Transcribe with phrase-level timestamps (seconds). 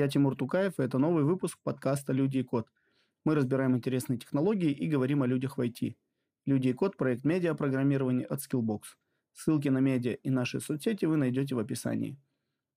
[0.00, 2.66] Я Тимур Тукаев, и это новый выпуск подкаста «Люди и код».
[3.26, 5.94] Мы разбираем интересные технологии и говорим о людях в IT.
[6.46, 8.80] «Люди и код»– проект медиапрограммирования от Skillbox.
[9.34, 12.16] Ссылки на медиа и наши соцсети вы найдете в описании.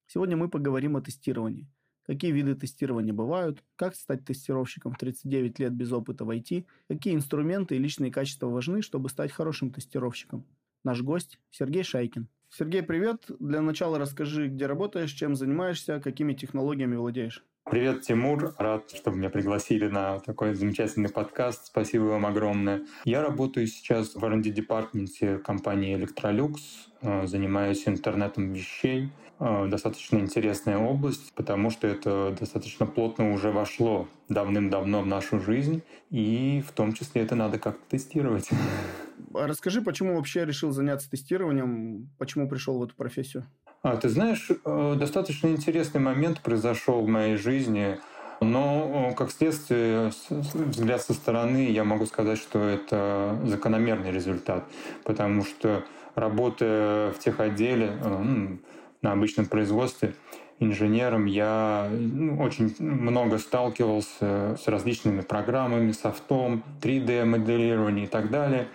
[0.06, 1.72] Сегодня мы поговорим о тестировании.
[2.06, 7.16] Какие виды тестирования бывают, как стать тестировщиком в 39 лет без опыта в IT, какие
[7.16, 10.46] инструменты и личные качества важны, чтобы стать хорошим тестировщиком.
[10.84, 12.28] Наш гость– Сергей Шайкин.
[12.56, 13.26] Сергей, привет.
[13.40, 17.44] Для начала расскажи, где работаешь, чем занимаешься, какими технологиями владеешь.
[17.68, 18.54] Привет, Тимур.
[18.60, 21.66] Рад, что меня пригласили на такой замечательный подкаст.
[21.66, 22.86] Спасибо вам огромное.
[23.06, 26.58] Я работаю сейчас в R&D департаменте компании Electrolux.
[27.02, 29.10] Э, занимаюсь интернетом вещей.
[29.40, 35.82] Э, достаточно интересная область, потому что это достаточно плотно уже вошло давным-давно в нашу жизнь.
[36.12, 38.50] И в том числе это надо как-то тестировать.
[39.34, 43.46] А расскажи, почему вообще решил заняться тестированием, почему пришел в эту профессию?
[43.82, 48.00] А, ты знаешь, э, достаточно интересный момент произошел в моей жизни.
[48.40, 54.66] Но э, как следствие, взгляд со стороны, я могу сказать, что это закономерный результат,
[55.04, 55.84] потому что
[56.16, 58.60] работая в тех отделе э, ну,
[59.02, 60.16] на обычном производстве,
[60.60, 68.68] инженером я ну, очень много сталкивался с различными программами, софтом, 3D-моделированием и так далее.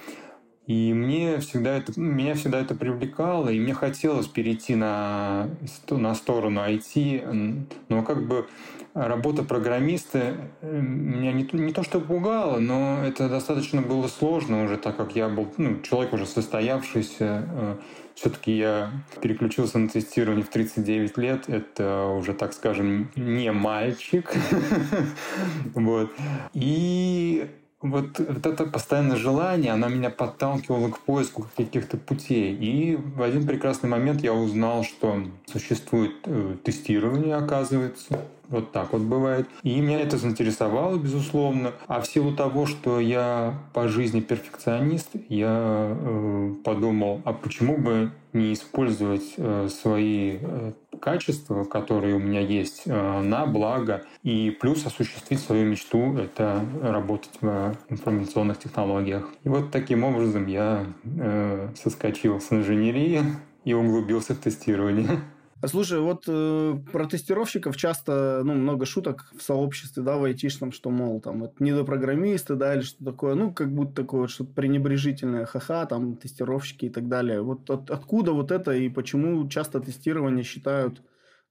[0.68, 5.48] И мне всегда это, меня всегда это привлекало, и мне хотелось перейти на,
[5.88, 8.46] на сторону IT, но как бы
[8.92, 14.76] работа программиста э, меня не, не то что пугала, но это достаточно было сложно уже,
[14.76, 17.48] так как я был ну, человек уже состоявшийся.
[17.50, 17.76] Э,
[18.14, 18.90] Все-таки я
[19.22, 21.48] переключился на тестирование в 39 лет.
[21.48, 24.30] Это уже, так скажем, не мальчик.
[25.74, 26.12] вот.
[26.52, 27.48] И
[27.80, 32.52] вот, вот это постоянное желание, оно меня подталкивало к поиску каких-то путей.
[32.54, 38.20] И в один прекрасный момент я узнал, что существует э, тестирование, оказывается.
[38.48, 39.46] Вот так вот бывает.
[39.62, 41.72] И меня это заинтересовало, безусловно.
[41.86, 48.10] А в силу того, что я по жизни перфекционист, я э, подумал, а почему бы
[48.32, 54.86] не использовать э, свои э, качества, которые у меня есть, э, на благо, и плюс
[54.86, 59.28] осуществить свою мечту— это работать в информационных технологиях.
[59.44, 63.22] И вот таким образом я э, соскочил с инженерии
[63.64, 65.20] и углубился в тестирование.
[65.66, 70.90] Слушай, вот э, про тестировщиков часто, ну, много шуток в сообществе, да, в айтишном, что,
[70.90, 75.46] мол, там, это недопрограммисты, да, или что такое, ну, как будто такое вот что-то пренебрежительное,
[75.46, 77.42] ха-ха, там, тестировщики и так далее.
[77.42, 81.02] Вот от, откуда вот это и почему часто тестирование считают,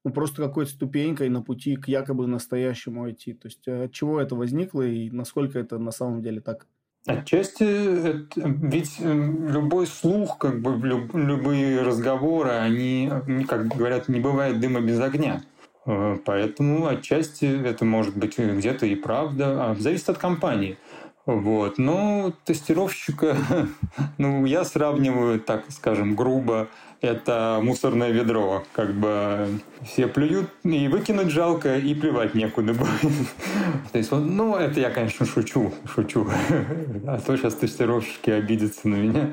[0.05, 3.33] ну, просто какой-то ступенькой на пути к якобы настоящему IT?
[3.33, 6.65] То есть, от чего это возникло и насколько это на самом деле так?
[7.07, 13.09] Отчасти, это, ведь э, любой слух, как бы люб, любые разговоры, они,
[13.47, 15.41] как говорят, не бывает дыма без огня.
[15.85, 20.77] Э, поэтому отчасти это может быть где-то и правда, а зависит от компании.
[21.25, 21.77] Вот.
[21.77, 23.37] Но тестировщика,
[24.17, 26.67] ну, я сравниваю, так скажем, грубо,
[27.01, 28.63] это мусорное ведро.
[28.73, 32.89] Как бы все плюют, и выкинуть жалко, и плевать некуда будет.
[33.91, 36.27] То есть, ну, это я, конечно, шучу, шучу.
[37.07, 39.29] А то сейчас тестировщики обидятся на меня.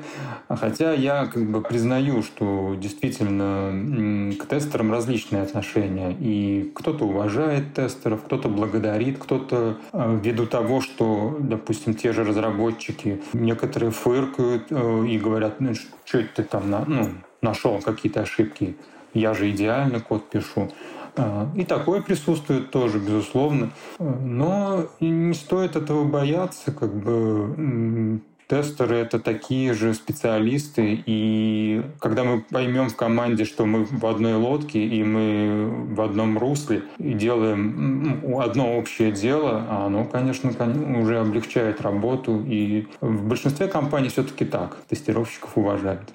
[0.47, 6.15] Хотя я как бы признаю, что действительно к тестерам различные отношения.
[6.19, 13.21] И кто-то уважает тестеров, кто-то благодарит, кто-то э, ввиду того, что, допустим, те же разработчики,
[13.33, 17.09] некоторые фыркают э, и говорят, ну, что это там, ну,
[17.41, 18.75] нашел какие-то ошибки.
[19.13, 20.71] Я же идеально код пишу.
[21.17, 23.71] А, и такое присутствует тоже, безусловно.
[23.99, 32.41] Но не стоит этого бояться, как бы тестеры это такие же специалисты, и когда мы
[32.41, 38.39] поймем в команде, что мы в одной лодке и мы в одном русле и делаем
[38.39, 40.51] одно общее дело, оно, конечно,
[40.99, 46.13] уже облегчает работу, и в большинстве компаний все-таки так, тестировщиков уважают.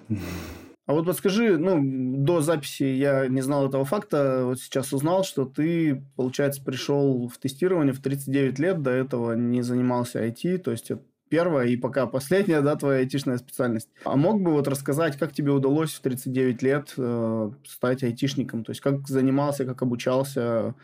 [0.90, 5.44] А вот подскажи, ну, до записи я не знал этого факта, вот сейчас узнал, что
[5.44, 10.90] ты, получается, пришел в тестирование в 39 лет, до этого не занимался IT, то есть
[10.90, 13.88] это первая и пока последняя, да, твоя айтишная специальность.
[14.02, 18.64] А мог бы вот рассказать, как тебе удалось в 39 лет э, стать айтишником?
[18.64, 20.75] То есть как занимался, как обучался,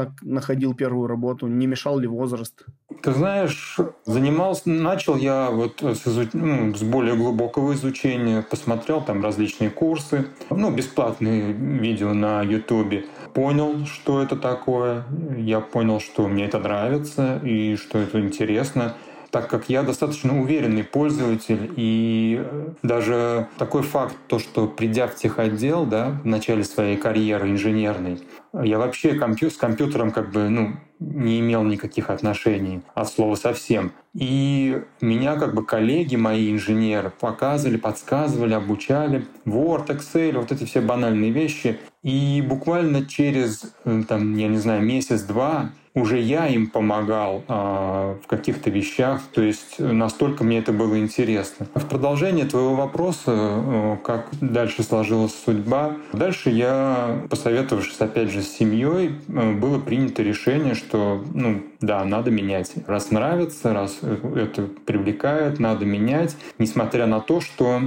[0.00, 1.46] как находил первую работу?
[1.46, 2.64] Не мешал ли возраст?
[3.02, 6.30] Ты знаешь, занимался, начал я вот с, изуч...
[6.32, 13.04] ну, с более глубокого изучения, посмотрел там различные курсы, ну, бесплатные видео на Ютубе.
[13.34, 15.04] Понял, что это такое,
[15.36, 18.94] я понял, что мне это нравится и что это интересно.
[19.30, 22.44] Так как я достаточно уверенный пользователь, и
[22.82, 28.20] даже такой факт, то, что придя в техотдел, да, в начале своей карьеры инженерной,
[28.52, 33.92] я вообще с компьютером как бы, ну, не имел никаких отношений от слова совсем.
[34.14, 39.24] И меня как бы коллеги, мои инженеры, показывали, подсказывали, обучали.
[39.46, 41.78] Word, Excel, вот эти все банальные вещи.
[42.02, 48.26] И буквально через, э, там, я не знаю, месяц-два уже я им помогал а, в
[48.26, 51.66] каких-то вещах, то есть настолько мне это было интересно.
[51.74, 58.50] В продолжение твоего вопроса, э, как дальше сложилась судьба, дальше я, посоветовавшись опять же с
[58.50, 62.72] семьей, э, было принято решение, что, ну, да, надо менять.
[62.86, 67.80] Раз нравится, раз это привлекает, надо менять, несмотря на то, что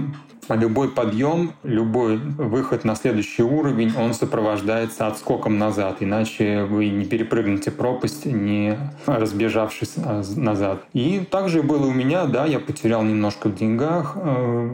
[0.49, 7.71] любой подъем, любой выход на следующий уровень, он сопровождается отскоком назад, иначе вы не перепрыгнете
[7.71, 10.83] пропасть, не разбежавшись а, назад.
[10.93, 14.69] И также было у меня, да, я потерял немножко в деньгах, э,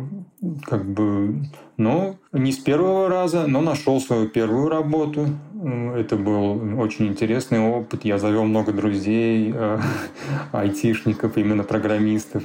[0.65, 1.43] как бы,
[1.77, 5.27] но не с первого раза, но нашел свою первую работу.
[5.61, 8.05] Это был очень интересный опыт.
[8.05, 9.79] Я завел много друзей, э,
[10.53, 12.43] айтишников, именно программистов.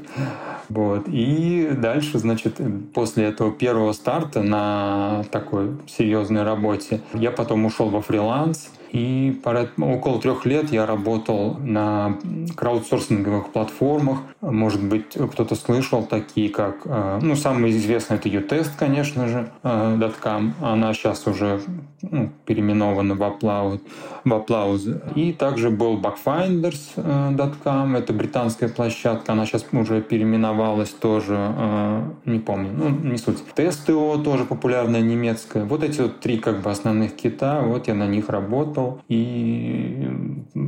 [0.69, 1.05] Вот.
[1.07, 2.61] И дальше, значит,
[2.93, 9.37] после этого первого старта на такой серьезной работе, я потом ушел во фриланс, и
[9.79, 12.17] около трех лет я работал на
[12.55, 14.20] краудсорсинговых платформах.
[14.41, 16.82] Может быть, кто-то слышал такие, как...
[16.85, 20.55] Э, ну, самый известный это Utest, конечно же, .com.
[20.61, 21.61] Э, Она сейчас уже
[22.02, 23.81] ну, переименована в Upload.
[24.25, 25.14] В Upload.
[25.17, 27.96] И также был Bugfinders.com.
[27.96, 29.32] Это британская площадка.
[29.32, 31.35] Она сейчас уже переименовалась тоже.
[31.37, 32.70] Э, не помню.
[32.73, 33.44] Ну, не суть.
[33.56, 35.64] Тесты.о тоже популярная немецкая.
[35.64, 37.61] Вот эти вот три как бы основных кита.
[37.62, 40.09] Вот я на них работал работал и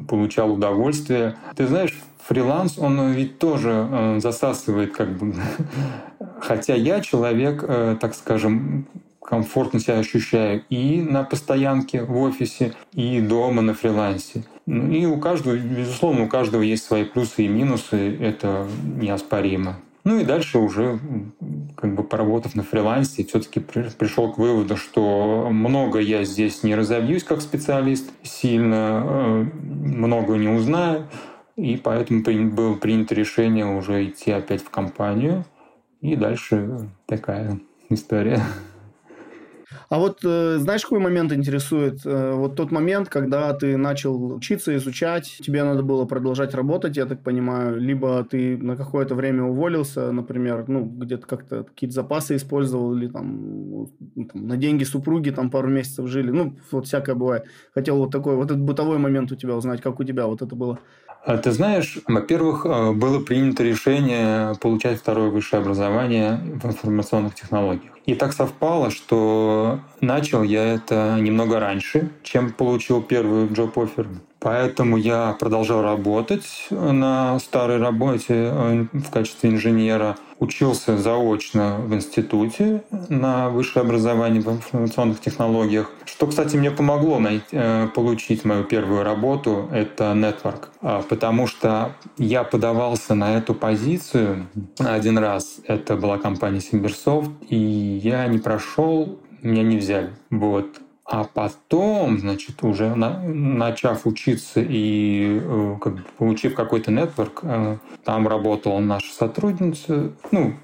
[0.09, 1.37] получал удовольствие.
[1.55, 1.97] Ты знаешь,
[2.27, 5.35] фриланс, он ведь тоже э, засасывает как бы...
[6.41, 8.87] Хотя я человек, э, так скажем,
[9.23, 14.45] комфортно себя ощущаю и на постоянке в офисе, и дома на фрилансе.
[14.67, 18.67] Ну, и у каждого, безусловно, у каждого есть свои плюсы и минусы, это
[18.97, 19.77] неоспоримо.
[20.07, 21.01] Ну и дальше уже,
[21.77, 27.25] как бы поработав на фрилансе, все-таки пришел к выводу, что много я здесь не разобьюсь
[27.25, 31.09] как специалист, сильно э, много не узнаю,
[31.57, 35.45] и поэтому было принято решение уже идти опять в компанию.
[36.01, 37.59] И дальше такая
[37.91, 38.41] история.
[39.89, 42.01] А вот э, знаешь, какой момент интересует?
[42.05, 47.07] Э, вот тот момент, когда ты начал учиться, изучать, тебе надо было продолжать работать, я
[47.07, 52.97] так понимаю, либо ты на какое-то время уволился, например, ну, где-то как-то какие-то запасы использовал,
[52.97, 57.45] или там, ну, там на деньги супруги там пару месяцев жили, ну, вот всякое бывает.
[57.73, 60.57] Хотел вот такой, вот этот бытовой момент у тебя узнать, как у тебя вот это
[60.57, 60.81] было.
[61.25, 67.96] А ты знаешь, во-первых, э, было принято решение получать второе высшее образование в информационных технологиях.
[68.07, 74.07] И так совпало, что начал я это немного раньше, чем получил первый джоб-оффер.
[74.39, 80.17] Поэтому я продолжал работать на старой работе э, в качестве инженера.
[80.39, 85.91] Учился заочно в институте на высшее образование в информационных технологиях.
[86.05, 90.69] Что, кстати, мне помогло найти, э, получить мою первую работу, это Network.
[90.83, 94.47] А, потому что я подавался на эту позицию
[94.79, 95.57] один раз.
[95.67, 100.11] Это была компания Симберсофт, и я не прошел, меня не взяли.
[100.31, 100.81] Вот.
[101.09, 107.77] А потом, значит, уже на, начав учиться и э, как бы, получив какой-то нетворк, э,
[108.05, 110.55] там работала наша сотрудница, ну,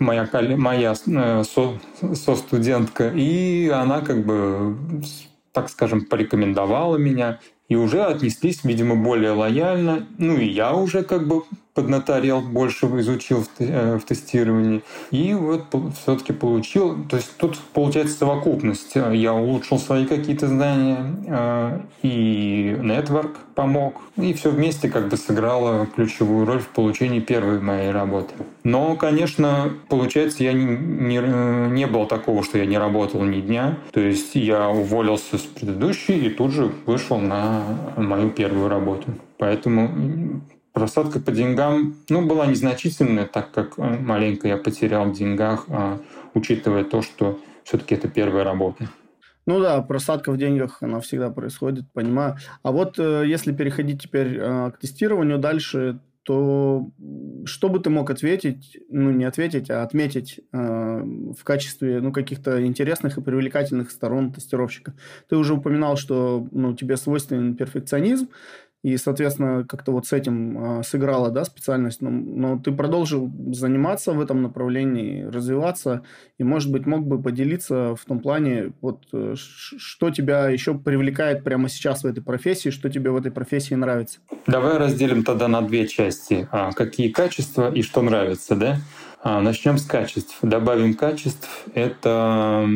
[0.00, 1.78] моя, моя э, со,
[2.12, 4.76] со-студентка, и она как бы,
[5.52, 7.38] так скажем, порекомендовала меня
[7.68, 10.08] и уже отнеслись, видимо, более лояльно.
[10.18, 14.82] Ну и я уже как бы поднаторел, больше изучил в, э, тестировании.
[15.10, 15.64] И вот
[16.00, 17.04] все-таки получил.
[17.08, 18.94] То есть тут получается совокупность.
[18.94, 24.00] Я улучшил свои какие-то знания, э, и network помог.
[24.16, 28.34] И все вместе как бы сыграло ключевую роль в получении первой моей работы.
[28.62, 33.78] Но, конечно, получается, я не, не, не было такого, что я не работал ни дня.
[33.92, 37.62] То есть я уволился с предыдущей и тут же вышел на
[37.96, 39.06] мою первую работу.
[39.38, 39.90] Поэтому
[40.74, 46.00] Просадка по деньгам ну, была незначительная, так как э, маленько я потерял в деньгах, а,
[46.34, 48.88] учитывая то, что все-таки это первая работа.
[49.46, 52.38] Ну да, просадка в деньгах, она всегда происходит, понимаю.
[52.64, 56.90] А вот э, если переходить теперь э, к тестированию дальше, то
[57.44, 62.64] что бы ты мог ответить, ну не ответить, а отметить э, в качестве ну, каких-то
[62.64, 64.94] интересных и привлекательных сторон тестировщика?
[65.28, 68.30] Ты уже упоминал, что ну, тебе свойственен перфекционизм,
[68.84, 74.12] и, соответственно, как-то вот с этим э, сыграла, да, специальность, но, но ты продолжил заниматься
[74.12, 76.02] в этом направлении, развиваться,
[76.36, 81.44] и, может быть, мог бы поделиться в том плане, вот, э, что тебя еще привлекает
[81.44, 84.18] прямо сейчас в этой профессии, что тебе в этой профессии нравится?
[84.46, 86.46] Давай разделим тогда на две части.
[86.52, 88.76] А, какие качества и что нравится, да?
[89.26, 90.36] А, начнем с качеств.
[90.42, 91.48] Добавим качеств.
[91.72, 92.68] Это,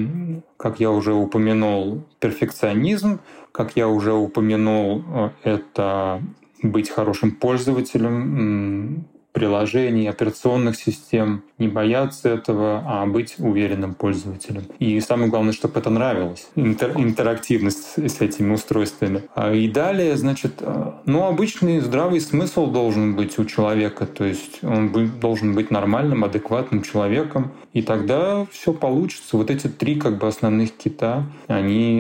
[0.56, 3.20] как я уже упомянул, перфекционизм.
[3.52, 6.22] Как я уже упомянул, э, это
[6.62, 9.04] быть хорошим пользователем,
[9.38, 14.64] приложений, операционных систем, не бояться этого, а быть уверенным пользователем.
[14.80, 19.22] И самое главное, чтобы это нравилось, интер интерактивность с этими устройствами.
[19.34, 24.64] А и далее, значит, э, ну, обычный здравый смысл должен быть у человека, то есть
[24.64, 24.90] он
[25.20, 29.36] должен быть нормальным, адекватным человеком, и тогда все получится.
[29.36, 31.98] Вот эти три как бы основных кита, они,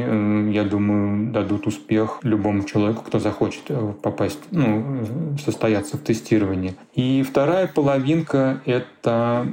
[0.52, 5.06] я думаю, дадут успех любому человеку, кто захочет э, попасть, ну,
[5.44, 6.74] состояться в тестировании.
[6.94, 9.46] И вторая половинка— это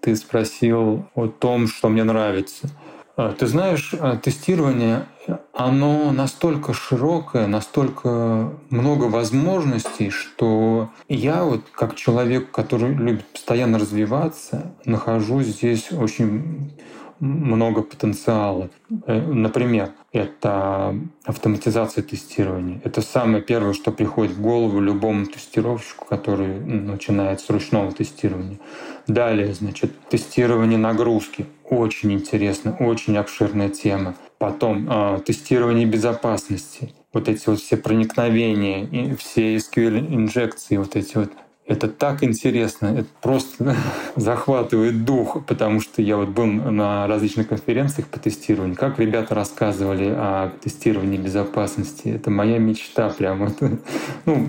[0.00, 2.68] ты спросил о том, что мне нравится.
[3.16, 5.06] А, ты знаешь, а, тестирование,
[5.52, 14.74] оно настолько широкое, настолько много возможностей, что я вот как человек, который любит постоянно развиваться,
[14.84, 16.72] нахожу здесь очень
[17.20, 18.70] много потенциала.
[19.06, 22.80] Э, например, это автоматизация тестирования.
[22.84, 28.58] Это самое первое, что приходит в голову любому тестировщику, который начинает с ручного тестирования.
[29.06, 31.46] Далее, значит, тестирование нагрузки.
[31.68, 34.14] Очень интересно, очень обширная тема.
[34.38, 36.94] Потом э, тестирование безопасности.
[37.12, 41.30] Вот эти вот все проникновения, и все SQL-инжекции, вот эти вот
[41.66, 43.74] это так интересно, это просто
[44.16, 50.12] захватывает дух, потому что я вот был на различных конференциях по тестированию, как ребята рассказывали
[50.14, 52.08] о тестировании безопасности.
[52.08, 53.50] Это моя мечта прямо,
[54.26, 54.48] ну,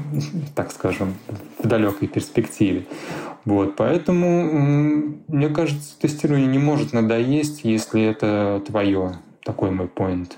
[0.55, 1.15] так скажем,
[1.59, 2.85] в далекой перспективе.
[3.45, 9.13] Вот, поэтому, мне кажется, тестирование не может надоесть, если это твое.
[9.43, 10.35] Такой мой поинт.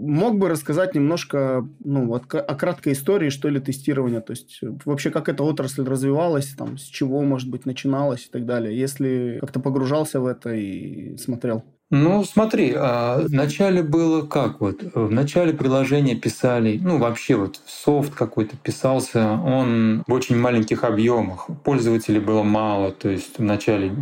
[0.00, 4.20] Мог бы рассказать немножко ну, о, о краткой истории, что ли, тестирования?
[4.20, 8.46] То есть, вообще, как эта отрасль развивалась, там, с чего, может быть, начиналась и так
[8.46, 11.64] далее, если как-то погружался в это и смотрел?
[11.90, 14.82] Ну, смотри, а вначале было как вот?
[14.94, 21.48] В начале приложения писали, ну, вообще вот софт какой-то писался, он в очень маленьких объемах.
[21.64, 23.92] Пользователей было мало, то есть в начале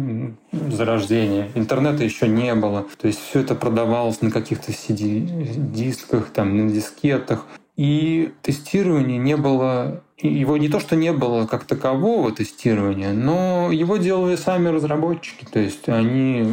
[0.52, 1.48] зарождения.
[1.54, 2.86] Интернета еще не было.
[3.00, 7.46] То есть все это продавалось на каких-то CD-дисках, там, на дискетах.
[7.76, 13.96] И тестирования не было его не то, что не было как такового тестирования, но его
[13.98, 15.46] делали сами разработчики.
[15.50, 16.50] То есть они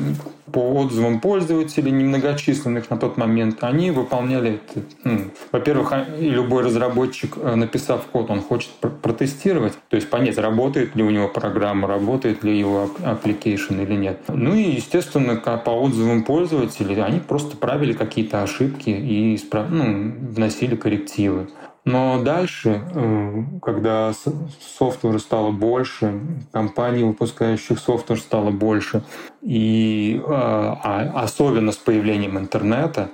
[0.52, 4.86] по отзывам пользователей, немногочисленных на тот момент, они выполняли это.
[5.04, 8.70] Ну, во-первых, а, любой разработчик, э, написав код, он хочет
[9.02, 14.20] протестировать, то есть понять, работает ли у него программа, работает ли его application или нет.
[14.28, 21.48] Ну и, естественно, по отзывам пользователей, они просто правили какие-то ошибки и ну, вносили коррективы.
[21.86, 24.12] Но дальше, э, когда
[24.60, 26.20] софтвера стало больше,
[26.52, 29.04] компаний, выпускающих софтвер, стало больше,
[29.44, 33.10] и а, а особенно с появлением интернета,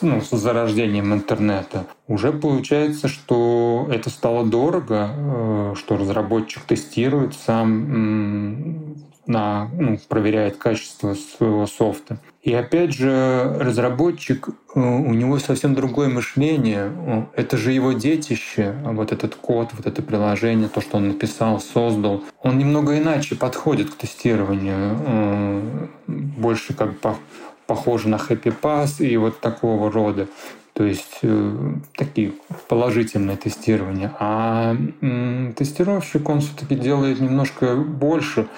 [0.00, 8.94] ну, с зарождением интернета, уже получается, что это стало дорого, э, что разработчик тестирует сам
[9.26, 12.18] на, ну, проверяет качество своего софта.
[12.42, 16.92] И опять же, разработчик, э, у него совсем другое мышление.
[17.34, 22.22] Это же его детище, вот этот код, вот это приложение, то, что он написал, создал.
[22.42, 24.98] Он немного иначе подходит к тестированию.
[25.06, 27.14] Э, больше как бы
[27.66, 30.28] похоже на Pass и вот такого рода.
[30.74, 32.32] То есть э, такие
[32.68, 34.12] положительные тестирования.
[34.18, 34.76] А
[35.56, 38.48] тестировщик, он все-таки делает немножко больше.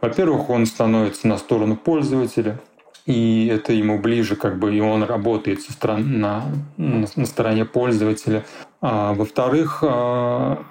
[0.00, 2.60] Во-первых, он становится на сторону пользователя–
[3.06, 6.44] и это ему ближе, как бы, и он работает со сторон, на,
[6.76, 8.44] на стороне пользователя.
[8.80, 10.62] А, во-вторых, а,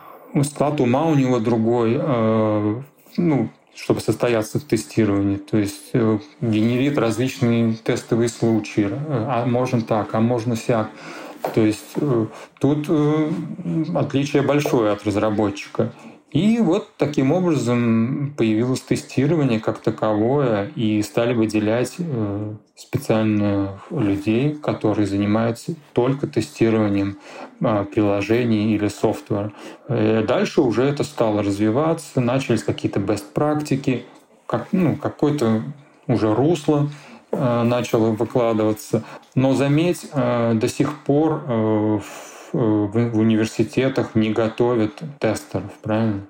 [0.43, 2.81] склад ума у него другой, а,
[3.17, 5.37] ну, чтобы состояться в тестировании.
[5.37, 8.89] То есть э, генерит различные тестовые случаи.
[8.91, 10.89] А можно так, а можно сяк.
[11.55, 12.25] То есть э,
[12.59, 13.31] тут э,
[13.95, 15.93] отличие большое от разработчика.
[16.31, 25.07] И вот таким образом появилось тестирование как таковое, и стали выделять э, специально людей, которые
[25.07, 27.17] занимаются только тестированием
[27.63, 29.51] а, приложений или софтвера.
[29.87, 34.05] Э, дальше уже это стало развиваться, начались какие-то best практики,
[34.45, 35.63] как, ну, какое-то
[36.05, 36.91] уже русло
[37.31, 39.03] э, начало выкладываться.
[39.33, 46.21] Но заметь, до сих пор в университетах не готовят тестеров, правильно?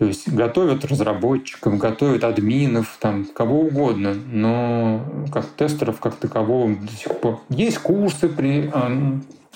[0.00, 6.92] То есть готовят разработчиков, готовят админов, там, кого угодно, но как тестеров как такового до
[6.92, 7.40] сих пор.
[7.50, 8.72] Есть курсы при,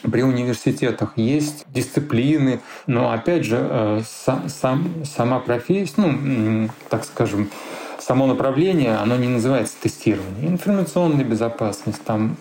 [0.02, 7.48] при университетах, есть дисциплины, но опять же э, сам, сам, сама профессия, ну, так скажем,
[7.98, 10.50] само направление, оно не называется тестирование.
[10.50, 12.36] Информационная безопасность, там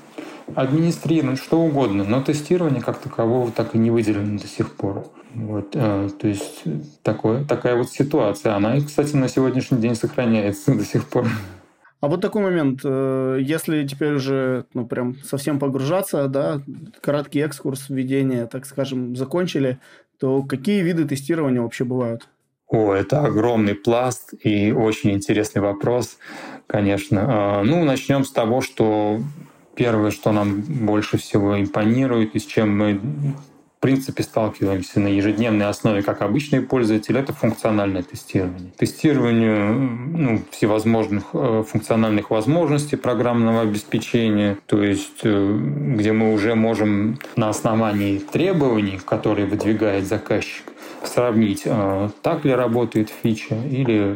[0.56, 5.06] администрирование, что угодно, но тестирование как такового так и не выделено до сих пор.
[5.34, 6.64] Вот, э, то есть
[7.02, 8.56] такое, такая вот ситуация.
[8.56, 11.28] Она, кстати, на сегодняшний день сохраняется до сих пор.
[12.02, 16.62] А вот такой момент, э, если теперь уже, ну, прям совсем погружаться, да,
[17.02, 19.80] краткий экскурс введения, так скажем, закончили,
[20.20, 22.28] то какие виды тестирования вообще бывают?
[22.68, 26.18] О, это огромный пласт и очень интересный вопрос,
[26.68, 27.60] конечно.
[27.60, 29.22] А, ну, начнем с того, что
[29.76, 33.00] первое, что нам больше всего импонирует и с чем мы
[33.84, 38.72] принципе сталкиваемся на ежедневной основе как обычные пользователи, это функциональное тестирование.
[38.78, 45.60] Тестирование ну, всевозможных э, функциональных возможностей программного обеспечения, то есть э,
[45.98, 50.64] где мы уже можем на основании требований, которые выдвигает заказчик,
[51.04, 54.16] сравнить, э, так ли работает фича или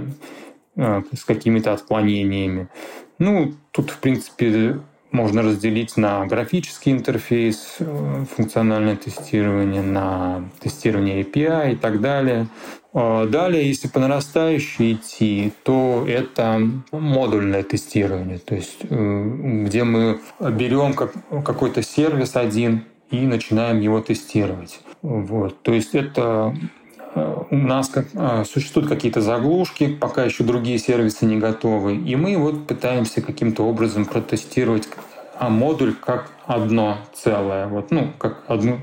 [0.77, 2.69] с какими-то отклонениями.
[3.17, 4.79] Ну, тут, в принципе,
[5.17, 12.47] можно разделить на графический интерфейс, э, функциональное тестирование, на тестирование API и так далее.
[12.93, 20.19] А далее, если по нарастающей идти, то это модульное тестирование, то есть э, где мы
[20.39, 24.79] берем какой-то сервис один и начинаем его тестировать.
[25.01, 25.61] Вот.
[25.63, 26.67] То есть это э,
[27.49, 28.07] у нас как,
[28.47, 34.05] существуют какие-то заглушки, пока еще другие сервисы не готовы, и мы вот пытаемся каким-то образом
[34.05, 34.87] протестировать
[35.39, 38.79] а модуль как одно целое, вот, ну, как одну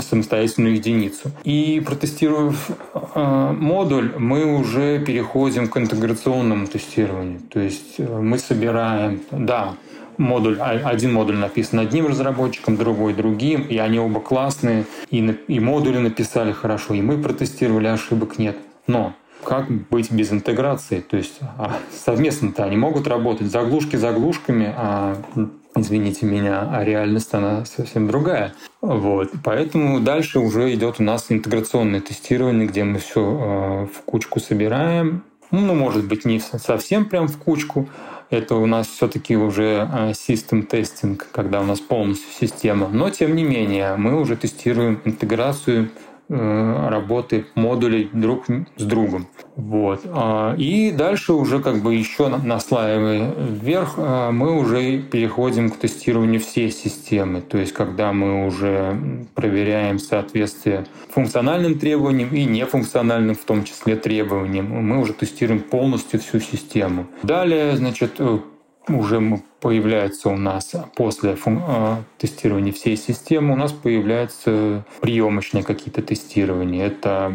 [0.00, 1.30] самостоятельную единицу.
[1.44, 7.40] И протестировав э, модуль, мы уже переходим к интеграционному тестированию.
[7.40, 9.74] То есть э, мы собираем, да,
[10.18, 15.60] модуль, а, один модуль написан одним разработчиком, другой другим, и они оба классные, и, и
[15.60, 18.56] модули написали хорошо, и мы протестировали, ошибок нет.
[18.86, 21.00] Но как быть без интеграции?
[21.00, 25.16] То есть а совместно-то они могут работать заглушки заглушками, а
[25.76, 28.54] извините меня, а реальность она совсем другая.
[28.80, 29.30] Вот.
[29.44, 35.22] Поэтому дальше уже идет у нас интеграционное тестирование, где мы все э, в кучку собираем.
[35.50, 37.88] Ну, может быть, не совсем прям в кучку.
[38.28, 42.88] Это у нас все-таки уже э, system testing, когда у нас полностью система.
[42.88, 49.26] Но, тем не менее, мы уже тестируем интеграцию Э, работы модулей друг с другом.
[49.56, 50.02] Вот.
[50.06, 56.40] А, и дальше уже как бы еще наслаивая вверх, а, мы уже переходим к тестированию
[56.40, 57.40] всей системы.
[57.40, 64.66] То есть когда мы уже проверяем соответствие функциональным требованиям и нефункциональным в том числе требованиям,
[64.66, 67.06] мы уже тестируем полностью всю систему.
[67.22, 68.38] Далее, значит, э,
[68.88, 76.86] уже появляется у нас после а, тестирования всей системы, у нас появляются приемочные какие-то тестирования.
[76.86, 77.32] Это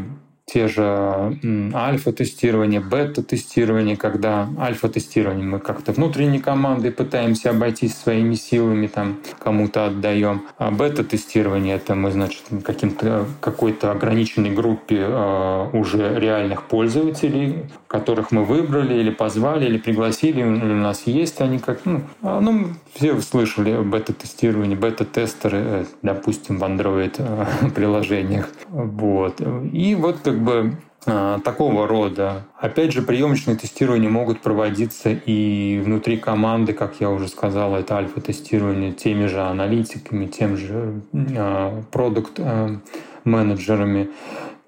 [0.52, 1.38] те же
[1.74, 10.44] альфа-тестирование, бета-тестирование, когда альфа-тестирование мы как-то внутренней командой пытаемся обойтись своими силами, там кому-то отдаем.
[10.58, 18.44] А бета-тестирование это мы, значит, каким-то какой-то ограниченной группе э, уже реальных пользователей, которых мы
[18.44, 23.20] выбрали или позвали, или пригласили, или у нас есть они как, ну, а, ну все
[23.22, 28.44] слышали бета-тестирование, бета-тестеры, э, допустим, в Android э.
[28.70, 29.42] Вот.
[29.72, 32.44] И вот как бы а, такого рода.
[32.60, 38.92] Опять же, приемочные тестирования могут проводиться и внутри команды, как я уже сказал, это альфа-тестирование
[38.92, 41.02] теми же аналитиками, тем же
[41.36, 44.12] а, продукт-менеджерами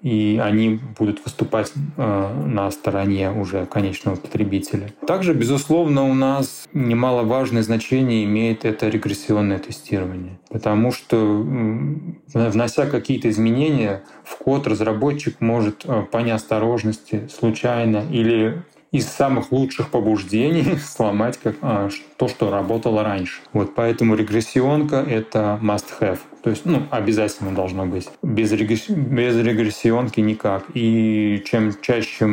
[0.04, 4.90] и они будут выступать э, на стороне уже конечного потребителя.
[5.06, 11.16] Также, безусловно, у нас немаловажное значение имеет это регрессионное тестирование, потому что
[12.34, 18.62] внося какие-то изменения в код, разработчик может э, по неосторожности, случайно или
[18.94, 23.40] из самых лучших побуждений сломать как, а, то, что работало раньше.
[23.52, 26.20] Вот поэтому регрессионка— это must-have.
[26.44, 28.08] То есть, ну, обязательно должно быть.
[28.22, 28.88] Без, регресс...
[28.88, 30.66] без регрессионки никак.
[30.74, 32.26] И чем чаще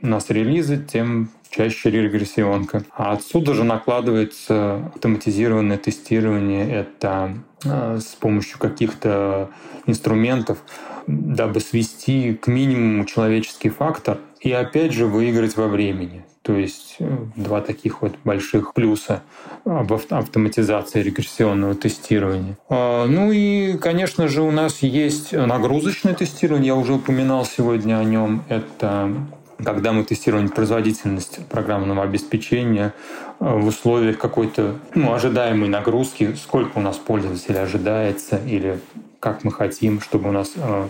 [0.00, 2.82] нас релизы, тем чаще регрессионка.
[2.96, 6.66] А отсюда же накладывается автоматизированное тестирование.
[6.70, 9.50] Это э, с помощью каких-то
[9.86, 10.58] инструментов
[11.06, 16.24] дабы свести к минимуму человеческий фактор и опять же выиграть во времени.
[16.42, 19.22] То есть э, два таких вот больших плюса
[19.64, 22.56] об автоматизации регрессионного тестирования.
[22.70, 26.68] А, ну и, конечно же, у нас есть нагрузочное тестирование.
[26.68, 28.42] Я уже упоминал сегодня о нем.
[28.48, 29.14] Это
[29.62, 32.94] когда мы тестируем производительность программного обеспечения
[33.38, 38.80] э, в условиях какой-то ну, ожидаемой нагрузки, сколько у нас пользователей ожидается или
[39.20, 40.88] как мы хотим, чтобы у нас э,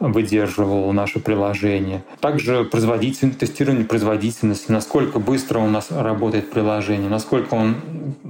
[0.00, 2.02] выдерживало наше приложение.
[2.20, 7.76] Также производительность, тестирование производительности, насколько быстро у нас работает приложение, насколько он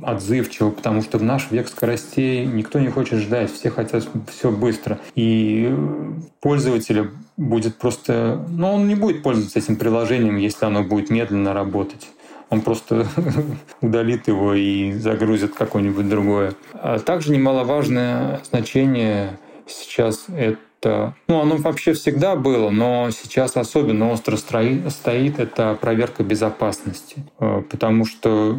[0.02, 4.98] отзывчив, потому что в наш век скоростей никто не хочет ждать, все хотят все быстро.
[5.14, 5.74] И
[6.40, 8.44] пользователя будет просто...
[8.48, 12.08] Ну, он не будет пользоваться этим приложением, если оно будет медленно работать
[12.50, 13.06] он просто
[13.80, 16.54] удалит его и загрузит какое-нибудь другое.
[16.72, 24.10] А также немаловажное значение сейчас это это, ну, оно вообще всегда было, но сейчас особенно
[24.10, 28.56] остро стоит это проверка безопасности, э, потому что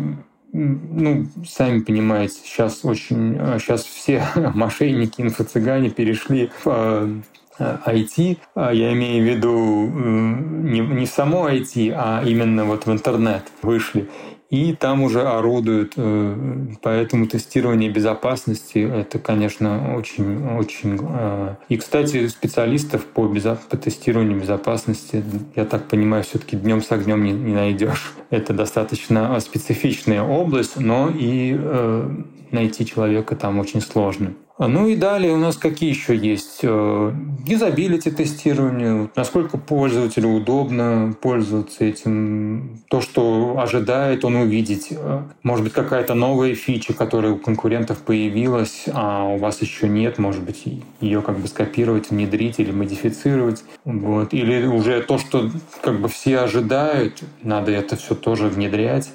[0.54, 7.24] ну, сами понимаете, сейчас очень, сейчас все мошенники, инфо-цыгане перешли в
[7.60, 12.92] IT, э, а я имею в виду не, не само IT, а именно вот в
[12.92, 14.10] интернет вышли
[14.52, 15.94] и там уже орудуют.
[15.96, 16.36] Э,
[16.82, 21.00] поэтому тестирование безопасности— это, конечно, очень-очень...
[21.02, 23.58] Э, и, кстати, специалистов по, безо...
[23.70, 25.24] по тестированию безопасности,
[25.56, 28.14] я так понимаю, все таки днем с огнем не, не найдешь.
[28.30, 32.10] Это достаточно специфичная область, но и э,
[32.52, 34.34] найти человека там очень сложно.
[34.62, 36.60] А, ну и далее у нас какие еще есть?
[36.62, 37.12] Э,
[37.48, 44.90] юзабилити тестирование, насколько пользователю удобно пользоваться этим, то, что ожидает он увидеть.
[44.92, 50.20] Э, может быть, какая-то новая фича, которая у конкурентов появилась, а у вас еще нет,
[50.20, 50.64] может быть,
[51.00, 53.64] ее как бы скопировать, внедрить или модифицировать.
[53.84, 54.32] Вот.
[54.32, 55.50] Или уже то, что
[55.82, 59.10] как бы все ожидают, надо это все тоже внедрять.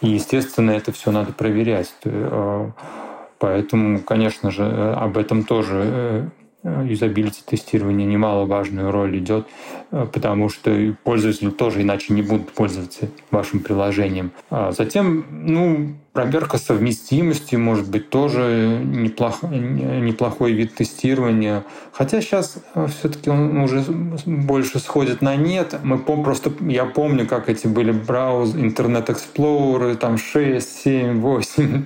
[0.00, 1.94] И, естественно, это все надо проверять.
[3.42, 6.30] Э, Поэтому, конечно же, э, об этом тоже
[6.64, 9.48] э, юзабилити тестирование немаловажную роль идет,
[9.90, 14.30] э, потому что пользователи тоже иначе не будут пользоваться вашим приложением.
[14.48, 21.64] А затем, ну, проверка совместимости может быть тоже неплох, неплохой вид тестирования.
[22.02, 23.84] Хотя сейчас э, все-таки он уже
[24.26, 25.78] больше сходит на нет.
[25.84, 31.84] Мы просто, я помню, как эти были браузеры, интернет Explorer, там 6, 7, 8.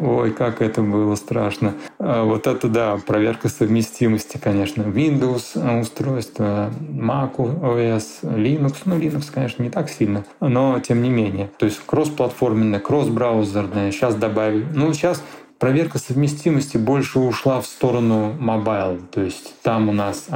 [0.00, 1.74] Ой, как это было страшно.
[1.98, 8.76] А вот это да, проверка совместимости конечно, Windows устройства, Mac OS, Linux.
[8.86, 11.50] Ну, Linux, конечно, не так сильно, но тем не менее.
[11.58, 13.92] То есть кроссплатформенная, кросс-браузерная.
[13.92, 14.64] Сейчас добавили.
[14.74, 15.22] Ну, сейчас
[15.58, 19.02] проверка совместимости больше ушла в сторону mobile.
[19.10, 20.28] То есть там у нас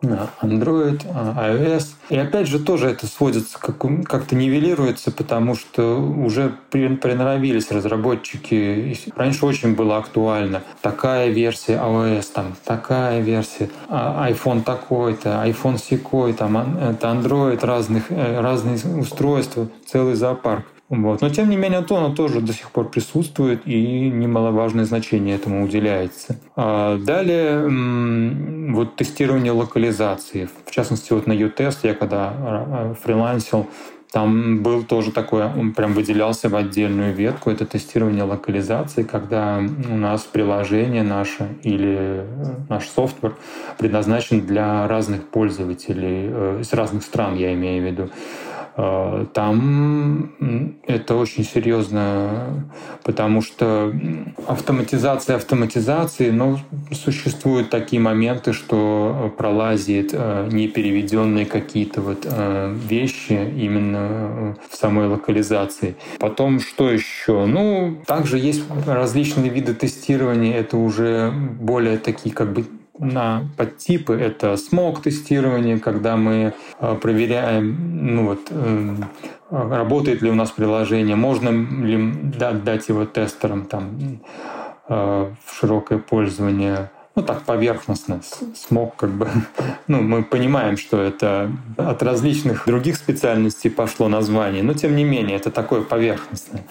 [0.00, 1.86] Android, а, iOS.
[2.08, 8.96] И опять же тоже это сводится, как, как-то нивелируется, потому что уже приноровились разработчики.
[9.16, 10.62] Раньше очень было актуально.
[10.82, 18.10] Такая версия iOS, там такая версия, а, iPhone такой-то, iPhone секой, там это Android разных,
[18.10, 20.64] э, разные устройства, целый зоопарк.
[20.88, 21.20] Вот.
[21.20, 25.64] Но тем не менее, то оно тоже до сих пор присутствует и немаловажное значение этому
[25.64, 26.38] уделяется.
[26.56, 27.68] А далее
[28.72, 30.48] вот тестирование локализации.
[30.64, 33.66] В частности, вот на U-тест я когда а, фрилансил,
[34.10, 39.96] там был тоже такой, он прям выделялся в отдельную ветку, это тестирование локализации, когда у
[39.96, 42.26] нас приложение наше или э,
[42.70, 43.36] наш софтвер
[43.76, 48.10] предназначен для разных пользователей, э, из разных стран, я имею в виду.
[48.80, 52.70] А, там это очень серьезно,
[53.02, 53.92] потому что
[54.46, 56.60] автоматизация автоматизации, но
[56.92, 65.96] существуют такие моменты, что пролазит э, непереведенные какие-то вот э, вещи именно в самой локализации.
[66.20, 67.46] Потом что еще?
[67.46, 72.64] Ну, также есть различные виды тестирования, это уже более такие как бы
[72.98, 74.14] на подтипы.
[74.14, 78.96] Это смог-тестирование, когда мы э, проверяем, ну вот, э,
[79.50, 82.12] работает ли у нас приложение, можно ли
[82.64, 84.20] дать его тестерам там,
[84.88, 88.20] э, в широкое пользование ну так поверхностно,
[88.54, 89.28] смог как бы,
[89.88, 95.36] ну мы понимаем, что это от различных других специальностей пошло название, но тем не менее
[95.36, 96.62] это такое поверхностное.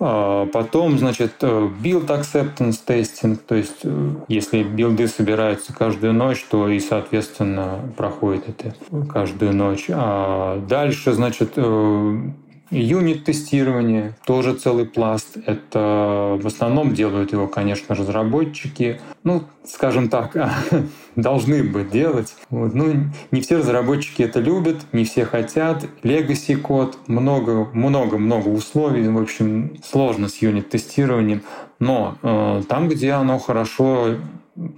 [0.00, 6.44] А потом, значит, э, build acceptance testing, то есть э, если билды собираются каждую ночь,
[6.48, 8.74] то и, соответственно, проходит это
[9.08, 9.86] каждую ночь.
[9.88, 12.30] А дальше, значит, э,
[12.70, 15.38] Юнит-тестирование, тоже целый пласт.
[15.46, 19.00] Это в основном делают его, конечно, разработчики.
[19.24, 20.36] Ну, скажем так,
[21.16, 22.34] должны бы делать.
[22.50, 22.74] Вот.
[22.74, 25.84] Ну, не все разработчики это любят, не все хотят.
[26.02, 29.08] Legacy код, много-много-много условий.
[29.08, 31.42] В общем, сложно с юнит-тестированием.
[31.78, 34.16] Но э, там, где оно хорошо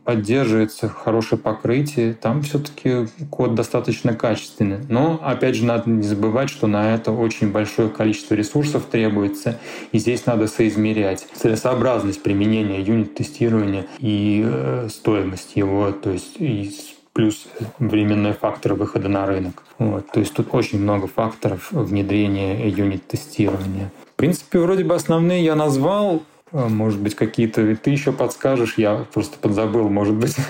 [0.05, 4.79] поддерживается хорошее покрытие, там все-таки код достаточно качественный.
[4.89, 9.59] Но, опять же, надо не забывать, что на это очень большое количество ресурсов требуется,
[9.93, 16.73] и здесь надо соизмерять целесообразность применения юнит-тестирования и э, стоимость его, то есть и
[17.13, 19.65] плюс временной фактор выхода на рынок.
[19.79, 20.11] Вот.
[20.13, 23.91] То есть тут очень много факторов внедрения юнит-тестирования.
[24.13, 26.23] В принципе, вроде бы основные я назвал.
[26.53, 30.37] А, может быть, какие-то ты еще подскажешь, я просто подзабыл, может быть.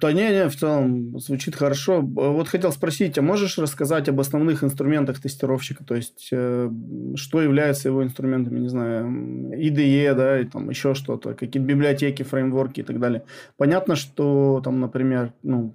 [0.00, 2.02] Да не, не, в целом звучит хорошо.
[2.02, 5.84] Вот хотел спросить, а можешь рассказать об основных инструментах тестировщика?
[5.84, 6.70] То есть, э,
[7.14, 9.06] что является его инструментами, не знаю,
[9.54, 13.22] IDE, да, и там еще что-то, какие библиотеки, фреймворки и так далее.
[13.56, 15.74] Понятно, что там, например, ну,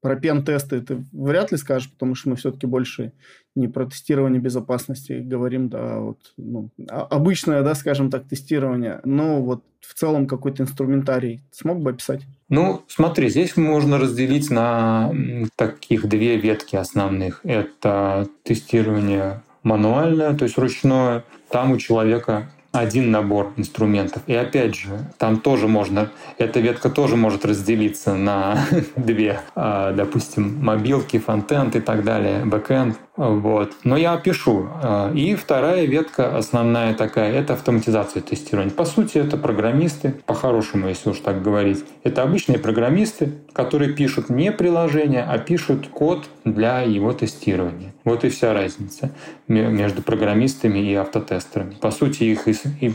[0.00, 3.12] про пен-тесты ты вряд ли скажешь, потому что мы все-таки больше
[3.54, 9.00] не про тестирование безопасности говорим, да, вот ну, а, обычное, да, скажем так, тестирование.
[9.04, 12.22] Но вот в целом какой-то инструментарий смог бы описать?
[12.48, 15.12] Ну, смотри, здесь можно разделить на
[15.56, 17.40] таких две ветки основных.
[17.44, 21.24] Это тестирование мануальное, то есть ручное.
[21.50, 24.22] Там у человека один набор инструментов.
[24.26, 28.58] И опять же, там тоже можно, эта ветка тоже может разделиться на
[28.96, 32.96] две, а, допустим, мобилки, frontend и так далее, backend.
[33.18, 33.72] Вот.
[33.82, 34.68] Но я опишу.
[34.80, 38.72] А, и вторая ветка, основная такая, это автоматизация тестирования.
[38.72, 41.84] По сути, это программисты, по-хорошему, если уж так говорить.
[42.04, 47.92] Это обычные программисты, которые пишут не приложение, а пишут код для его тестирования.
[48.04, 49.10] Вот и вся разница
[49.48, 51.74] между программистами и автотестерами.
[51.80, 52.54] По сути, их и,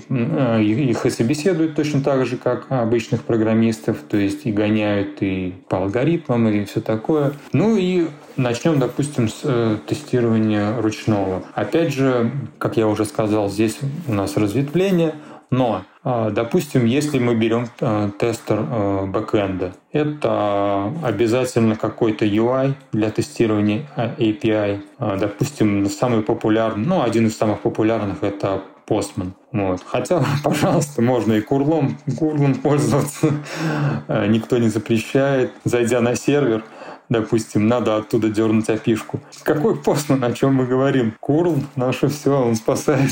[0.10, 5.54] а, их и собеседуют точно так же, как обычных программистов, то есть и гоняют и
[5.68, 7.34] по алгоритмам, и все такое.
[7.52, 9.78] Ну и Начнем, допустим, с э,
[10.14, 11.42] тестирования ручного.
[11.56, 15.16] Опять же, как я уже сказал, здесь у нас разветвление,
[15.50, 23.10] но, э, допустим, если мы берем э, тестер э, бэкэнда, это обязательно какой-то UI для
[23.10, 24.82] тестирования API.
[25.00, 29.32] Допустим, самый популярный, ну, один из самых популярных это Postman.
[29.52, 29.82] Вот.
[29.84, 33.34] Хотя, пожалуйста, можно и курлом, курлом пользоваться.
[34.28, 35.52] Никто не запрещает.
[35.64, 36.64] Зайдя на сервер,
[37.10, 39.20] допустим, надо оттуда дернуть опишку.
[39.44, 41.14] Какой Postman, о чем мы говорим?
[41.20, 43.12] Курл, наше все, он спасает.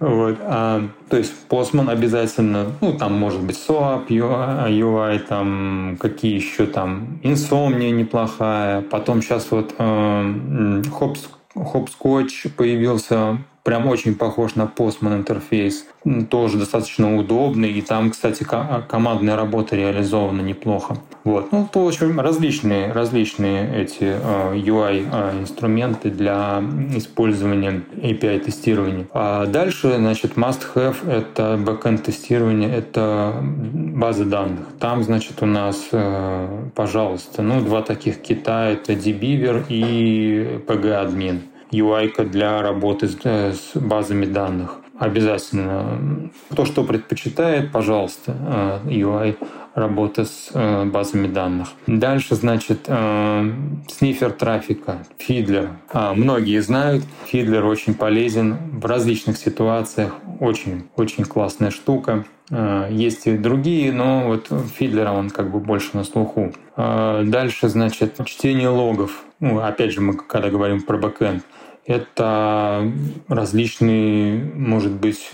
[0.00, 0.36] вот.
[0.40, 7.20] а, то есть Postman обязательно, ну, там может быть SOAP, UI, там какие еще там,
[7.22, 15.86] Insomnia неплохая, потом сейчас вот э, Hops, Hopscotch появился, прям очень похож на Postman интерфейс,
[16.30, 18.44] тоже достаточно удобный, и там, кстати,
[18.88, 20.98] командная работа реализована неплохо.
[21.24, 21.52] Вот.
[21.52, 26.60] Ну, в общем, различные, различные эти uh, UI uh, инструменты для
[26.96, 29.06] использования API-тестирования.
[29.12, 34.66] А дальше, значит, must-have— это backend тестирование, это базы данных.
[34.80, 41.42] Там, значит, у нас, uh, пожалуйста, ну, два таких кита— это dbeaver и pg-admin.
[41.72, 44.76] UI для работы с, э, с базами данных.
[44.98, 46.30] Обязательно.
[46.50, 49.36] Кто что предпочитает, пожалуйста, UI
[49.74, 51.68] работа с э, базами данных.
[51.86, 53.52] Дальше, значит, э,
[53.88, 55.70] снифер трафика, фидлер.
[55.92, 62.24] А, многие знают, фидлер очень полезен в различных ситуациях, очень, очень классная штука.
[62.50, 66.52] Э, есть и другие, но вот фидлер он как бы больше на слуху.
[66.76, 69.24] Э, дальше, значит, чтение логов.
[69.40, 71.42] Ну, опять же, мы когда говорим про бэкэнд,
[71.84, 72.90] это
[73.28, 75.30] различные, может быть,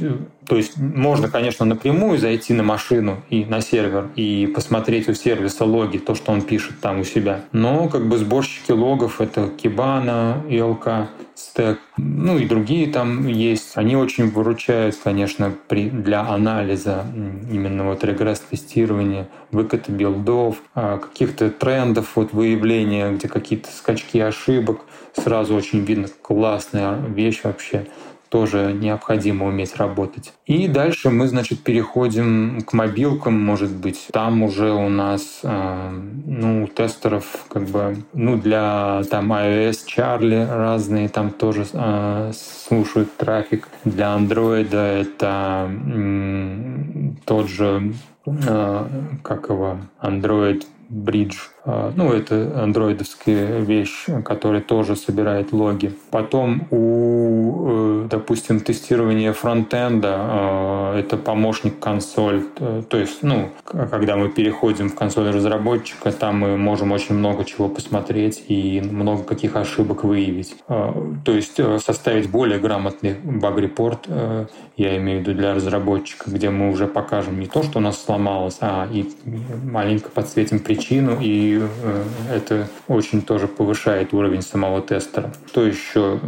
[0.47, 5.65] то есть можно, конечно, напрямую зайти на машину и на сервер и посмотреть у сервиса
[5.65, 7.43] логи, то, что он пишет там у себя.
[7.53, 13.73] Но как бы сборщики логов— это Kibana, ELK, Stack, ну и другие там есть.
[13.77, 22.13] Они очень выручают, конечно, при, для анализа именно вот регресс-тестирования, выката билдов, а, каких-то трендов,
[22.17, 24.81] вот выявления, где какие-то скачки ошибок.
[25.15, 27.87] Сразу очень видно классная вещь вообще
[28.29, 30.33] тоже необходимо уметь работать.
[30.47, 34.09] И дальше мы, значит, переходим к мобилкам, может быть.
[34.13, 35.91] Там уже у нас, э,
[36.27, 43.69] ну, тестеров, как бы, ну, для там iOS, Charlie разные, там тоже э, слушают трафик.
[43.85, 47.95] Для Android это э, тот же,
[48.27, 48.87] э,
[49.23, 51.37] как его, Android Bridge
[51.97, 55.93] ну, это андроидовская вещь, которая тоже собирает логи.
[56.11, 62.45] Потом у, э, допустим, тестирования фронтенда а, это помощник консоль.
[62.89, 67.69] То есть, ну, когда мы переходим в консоль разработчика, там мы можем очень много чего
[67.69, 70.57] посмотреть и много каких ошибок выявить.
[70.69, 76.31] А, то есть э, составить более грамотный баг-репорт, э, я имею в виду для разработчика,
[76.31, 79.09] где мы уже покажем не то, что у нас сломалось, а и
[79.65, 85.33] маленько подсветим причину и Э, это очень тоже повышает уровень самого тестера.
[85.47, 86.21] Что еще?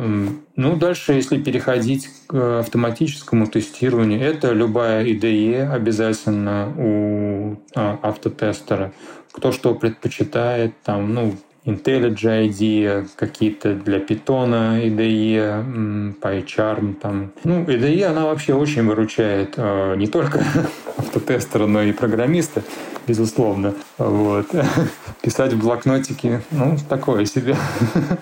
[0.56, 8.92] Ну, дальше, если переходить к автоматическому тестированию, это любая IDE обязательно у а, автотестера.
[9.32, 16.94] Кто что предпочитает, там, ну, IntelliJ IDEA, какие-то для Python IDE, PyCharm.
[16.94, 17.32] Там.
[17.44, 20.42] Ну, IDE, она вообще очень выручает э, не только
[20.96, 22.62] автотестера, но и программиста
[23.10, 23.74] безусловно.
[23.98, 24.46] Вот.
[25.22, 27.56] Писать в блокнотике, ну, такое себе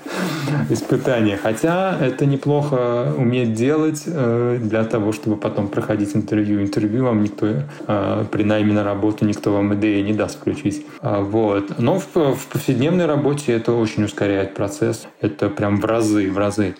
[0.70, 1.36] испытание.
[1.36, 6.62] Хотя это неплохо уметь делать э, для того, чтобы потом проходить интервью.
[6.62, 10.86] Интервью вам никто э, при найме на работу никто вам идеи не даст включить.
[11.02, 11.78] А, вот.
[11.78, 15.06] Но в, повседневной работе это очень ускоряет процесс.
[15.20, 16.74] Это прям в разы, в разы.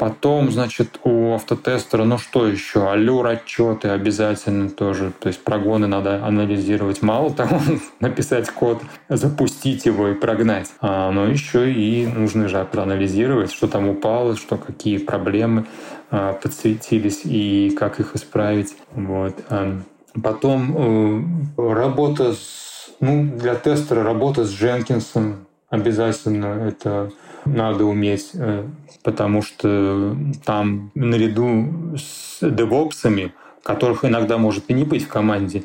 [0.00, 2.90] Потом, значит, у автотестера, ну что еще?
[2.90, 5.12] Аллюр отчеты обязательно тоже.
[5.20, 7.02] То есть прогоны надо анализировать.
[7.02, 7.60] Мало того,
[8.00, 10.72] написать код, запустить его и прогнать.
[10.80, 15.66] А, но еще и нужно же проанализировать, что там упало, что какие проблемы
[16.10, 18.74] а, подсветились и как их исправить.
[18.92, 19.34] Вот.
[19.50, 19.82] А,
[20.22, 27.10] потом э, работа с, ну, для тестера работа с Дженкинсом обязательно это
[27.44, 28.66] надо уметь, э,
[29.02, 35.64] потому что там наряду с девопсами, которых иногда может и не быть в команде,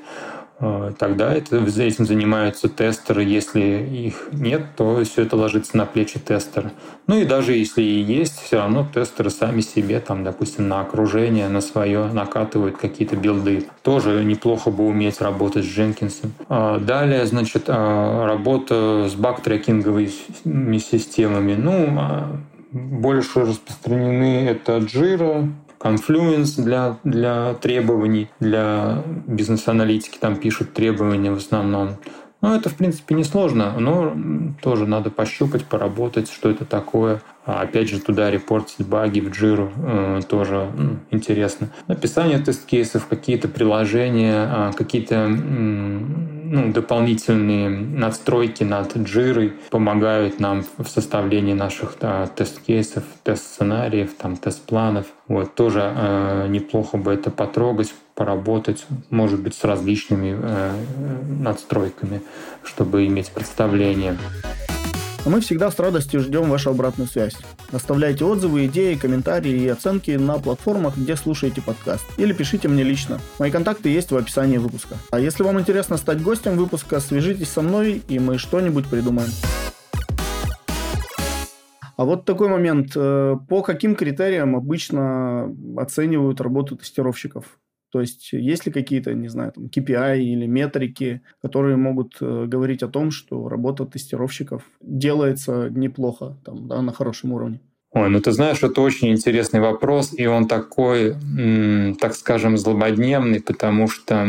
[0.60, 3.24] тогда это, этим занимаются тестеры.
[3.24, 6.72] Если их нет, то все это ложится на плечи тестера.
[7.08, 11.50] Ну и даже если и есть, все равно тестеры сами себе, там, допустим, на окружение,
[11.50, 13.65] на свое накатывают какие-то билды.
[13.84, 16.34] Тоже неплохо бы уметь работать с Дженкинсом.
[16.48, 21.56] А далее, значит, а, работа с баг-трекинговыми системами.
[21.56, 22.38] Ну, а
[22.72, 25.50] больше распространены это Jira,
[25.86, 31.98] Confluence для, для требований, для бизнес-аналитики там пишут требования в основном.
[32.41, 34.15] Ну, это, в принципе, несложно, но
[34.62, 37.21] тоже надо пощупать, поработать, что это такое.
[37.45, 41.69] А опять же, туда репортить баги в джиру э, тоже э, интересно.
[41.88, 46.00] Написание тест-кейсов, какие-то приложения, э, какие-то э,
[46.45, 55.08] ну, дополнительные надстройки над джирой помогают нам в составлении наших да, тест-кейсов, тест-сценариев, там, тест-планов.
[55.27, 60.71] Вот, тоже э, неплохо бы это потрогать, поработать, может быть, с различными э,
[61.39, 62.21] надстройками,
[62.63, 64.17] чтобы иметь представление.
[65.25, 67.35] А мы всегда с радостью ждем вашу обратную связь.
[67.71, 72.05] Оставляйте отзывы, идеи, комментарии и оценки на платформах, где слушаете подкаст.
[72.17, 73.19] Или пишите мне лично.
[73.39, 74.97] Мои контакты есть в описании выпуска.
[75.09, 79.31] А если вам интересно стать гостем выпуска, свяжитесь со мной, и мы что-нибудь придумаем.
[81.97, 82.91] А вот такой момент.
[82.95, 87.45] Э, по каким критериям обычно оценивают работу тестировщиков?
[87.95, 92.84] То есть есть ли какие-то, не знаю, там, KPI или метрики, которые могут э, говорить
[92.84, 97.62] о том, что работа тестировщиков делается неплохо, там, да, на хорошем уровне?
[97.93, 101.15] Ой, ну ты знаешь, это очень интересный вопрос, и он такой,
[102.01, 104.27] так скажем, злободневный, потому что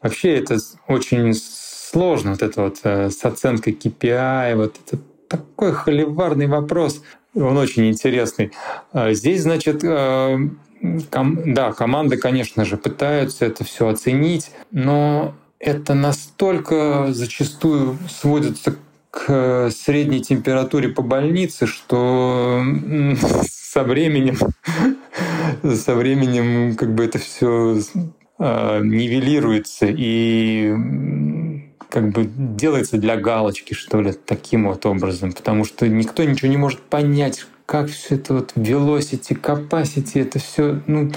[0.00, 6.46] вообще это очень сложно, вот это вот э, с оценкой KPI, вот это такой холиварный
[6.46, 7.02] вопрос,
[7.34, 8.52] он очень интересный.
[8.92, 10.38] А здесь, значит, э,
[11.10, 18.74] Ком, да, команды, конечно же, пытаются это все оценить, но это настолько зачастую сводится
[19.10, 22.62] к средней температуре по больнице, что
[23.48, 24.36] со временем,
[25.76, 27.78] со временем как бы это все
[28.38, 30.74] а, нивелируется и
[31.88, 36.56] как бы делается для галочки, что ли, таким вот образом, потому что никто ничего не
[36.56, 41.10] может понять, как все это вот velocity, capacity, это все, ну,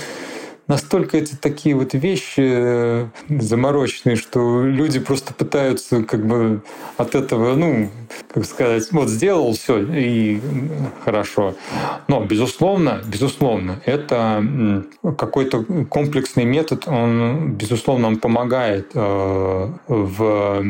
[0.67, 6.61] настолько это такие вот вещи э, замороченные, что люди просто пытаются как бы
[6.97, 7.89] от этого, ну,
[8.33, 10.41] как сказать, вот сделал все и
[11.03, 11.55] хорошо.
[12.07, 14.43] Но, безусловно, безусловно, это
[15.17, 20.63] какой-то комплексный метод, он, безусловно, он помогает э, в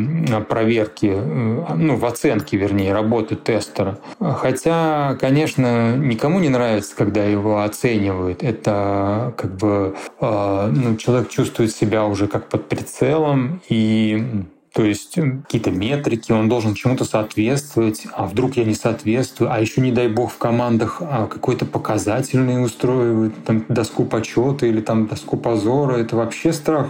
[0.50, 4.00] проверке, э, ну, в оценке, вернее, работы тестера.
[4.20, 8.44] Хотя, конечно, никому не нравится, когда его оценивают.
[8.44, 9.85] Это как бы
[10.20, 14.24] Э, ну, человек чувствует себя уже как под прицелом, и
[14.76, 19.80] То есть какие-то метрики, он должен чему-то соответствовать, а вдруг я не соответствую, а еще
[19.80, 25.38] не дай бог в командах а какой-то показательный устроивает, там доску почета или там доску
[25.38, 25.96] позора.
[25.96, 26.90] Это вообще страх.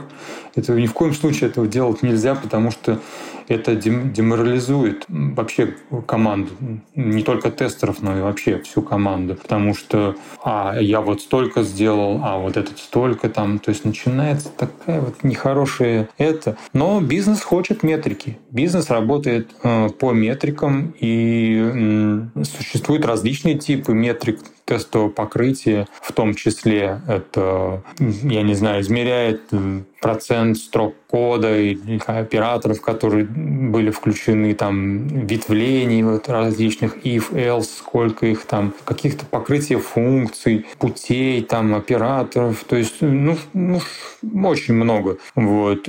[0.55, 2.99] Это ни в коем случае этого делать нельзя, потому что
[3.47, 5.75] это деморализует вообще
[6.07, 6.51] команду,
[6.95, 12.21] не только тестеров, но и вообще всю команду, потому что а я вот столько сделал,
[12.23, 16.57] а вот этот столько там, то есть начинается такая вот нехорошая это.
[16.73, 21.71] Но бизнес хочет метрики, бизнес работает э, по метрикам и
[22.35, 29.41] э, существуют различные типы метрик тестового покрытия, в том числе это, я не знаю, измеряет
[30.01, 38.25] процент строк кода и операторов, которые были включены, там, ветвлений вот, различных if, else, сколько
[38.25, 43.79] их там, каких-то покрытия функций, путей, там, операторов, то есть, ну, ну
[44.43, 45.17] очень много.
[45.35, 45.87] Вот.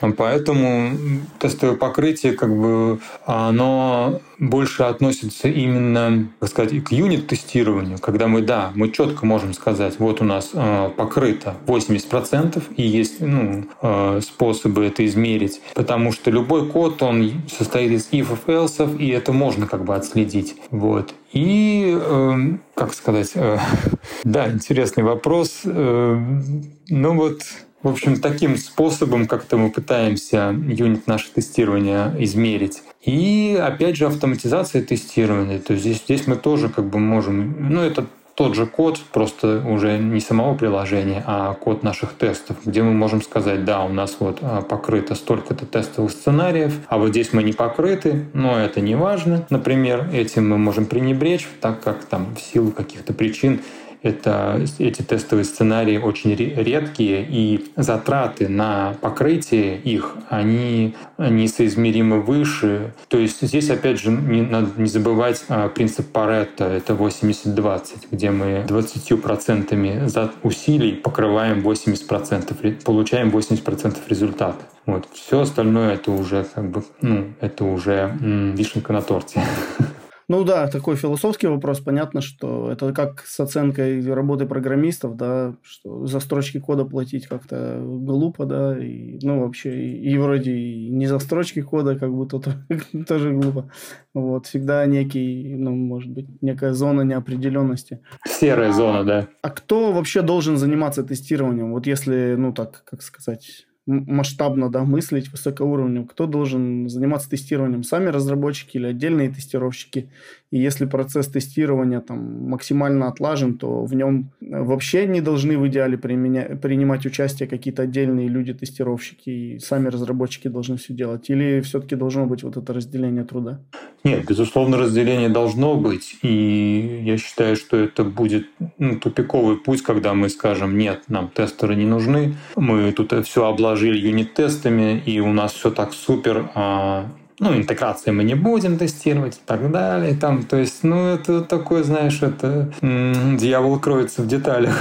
[0.00, 0.92] Поэтому
[1.38, 8.70] тестовое покрытие, как бы, оно больше относится именно, так сказать, к юнит-тестированию, когда мы, да,
[8.74, 14.84] мы четко можем сказать, вот у нас э, покрыто 80%, и есть ну, э, способы
[14.84, 19.84] это измерить, потому что любой код, он состоит из if, else, и это можно как
[19.84, 20.56] бы отследить.
[20.70, 21.14] Вот.
[21.32, 22.36] И, э,
[22.74, 23.32] как сказать,
[24.24, 25.62] да, интересный вопрос.
[25.64, 27.42] Ну вот,
[27.82, 32.82] в общем, таким способом как-то мы пытаемся юнит наше тестирование измерить.
[33.02, 35.60] И опять же автоматизация тестирования.
[35.60, 37.70] То есть здесь, здесь мы тоже как бы можем...
[37.72, 38.06] Ну, это
[38.38, 43.20] тот же код, просто уже не самого приложения, а код наших тестов, где мы можем
[43.20, 47.52] сказать, да, у нас вот а, покрыто столько-то тестовых сценариев, а вот здесь мы не
[47.52, 49.44] покрыты, но это не важно.
[49.50, 53.60] Например, этим мы можем пренебречь, так как там в силу каких-то причин
[54.02, 62.92] это, эти тестовые сценарии очень редкие, и затраты на покрытие их, они несоизмеримо выше.
[63.08, 68.30] То есть здесь, опять же, не, надо не забывать а, принцип Паретта, это 80-20, где
[68.30, 74.64] мы 20% за усилий покрываем 80%, получаем 80% результата.
[74.86, 75.06] Вот.
[75.12, 79.42] Все остальное это уже как бы, ну, это уже м, вишенка на торте.
[80.30, 81.80] Ну да, такой философский вопрос.
[81.80, 87.80] Понятно, что это как с оценкой работы программистов, да, что за строчки кода платить как-то
[87.82, 92.40] глупо, да, и, ну вообще, и, и вроде и не за строчки кода, как будто
[92.40, 92.52] то,
[93.08, 93.70] тоже глупо.
[94.12, 98.00] Вот, всегда некий, ну, может быть, некая зона неопределенности.
[98.26, 99.28] Серая зона, да.
[99.40, 101.72] А кто вообще должен заниматься тестированием?
[101.72, 108.08] Вот если, ну так, как сказать, масштабно да, мыслить высокоуровневым, кто должен заниматься тестированием, сами
[108.10, 110.10] разработчики или отдельные тестировщики.
[110.50, 115.96] И если процесс тестирования там, максимально отлажен, то в нем вообще не должны в идеале
[115.96, 116.56] применя...
[116.56, 121.30] принимать участие какие-то отдельные люди-тестировщики, и сами разработчики должны все делать.
[121.30, 123.60] Или все-таки должно быть вот это разделение труда?
[124.04, 126.16] Нет, безусловно, разделение должно быть.
[126.22, 128.46] И я считаю, что это будет
[128.78, 133.98] ну, тупиковый путь, когда мы скажем, нет, нам тестеры не нужны, мы тут все обложили
[133.98, 137.06] юнит-тестами, и у нас все так супер, а
[137.40, 140.14] ну, интеграции мы не будем тестировать и так далее.
[140.14, 144.76] Там, то есть, ну, это такое, знаешь, это дьявол кроется в деталях.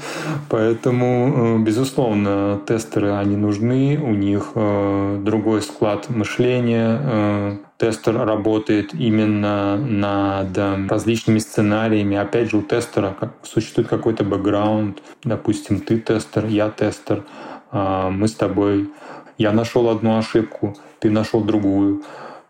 [0.48, 8.92] Поэтому, э, безусловно, тестеры, они нужны, у них э, другой склад мышления, э, тестер работает
[8.92, 12.18] именно над различными сценариями.
[12.18, 15.02] Опять же, у тестера существует какой-то бэкграунд.
[15.24, 17.24] Допустим, ты тестер, я тестер.
[17.72, 18.90] А, мы с тобой...
[19.38, 22.02] Я нашел одну ошибку, ты нашел другую,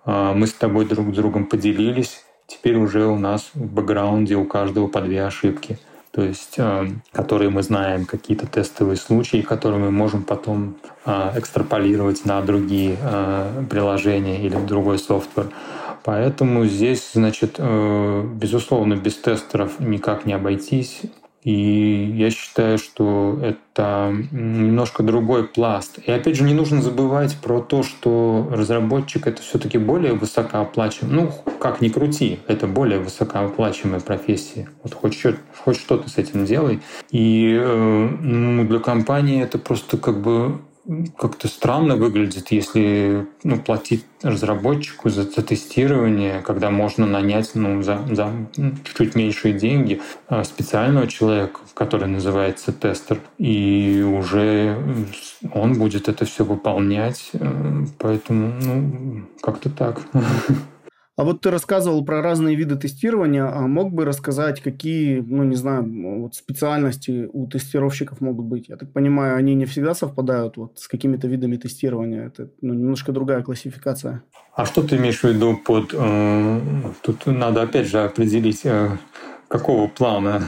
[0.04, 4.44] а, мы с тобой друг с другом поделились, теперь уже у нас в бэкграунде у
[4.44, 5.78] каждого по две ошибки,
[6.20, 12.26] то есть а, которые мы знаем, какие-то тестовые случаи, которые мы можем потом а, экстраполировать
[12.26, 12.98] на другие
[13.70, 15.46] приложения или другой софтвер.
[16.04, 21.02] Поэтому здесь, значит, э, безусловно, без тестеров никак не обойтись.
[21.42, 25.98] И я считаю, что это немножко другой пласт.
[26.04, 31.22] И опять же, не нужно забывать про то, что разработчик это все-таки более высокооплачиваемый.
[31.22, 34.68] Ну, как ни крути, это более высокооплачиваемая профессия.
[34.82, 35.18] Вот хоть,
[35.64, 36.80] хоть что-то с этим делай.
[37.10, 40.58] И э, ну, для компании это просто как бы
[41.16, 48.00] как-то странно выглядит, если ну, платить разработчику за, за тестирование, когда можно нанять ну, за,
[48.10, 48.32] за
[48.84, 54.76] чуть-чуть меньшие деньги а, специального человека, который называется тестер, и уже
[55.52, 57.30] он будет это все выполнять.
[57.34, 60.00] Э, поэтому ну, как-то так.
[61.20, 65.54] А вот ты рассказывал про разные виды тестирования, а мог бы рассказать, какие, ну, не
[65.54, 65.84] знаю,
[66.22, 68.70] вот специальности у тестировщиков могут быть?
[68.70, 72.28] Я так понимаю, они не всегда совпадают вот с какими-то видами тестирования.
[72.28, 74.22] Это ну, немножко другая классификация.
[74.54, 75.92] А что ты имеешь в виду под...
[75.92, 76.60] Э,
[77.02, 78.88] тут надо опять же определить, э,
[79.48, 80.42] какого плана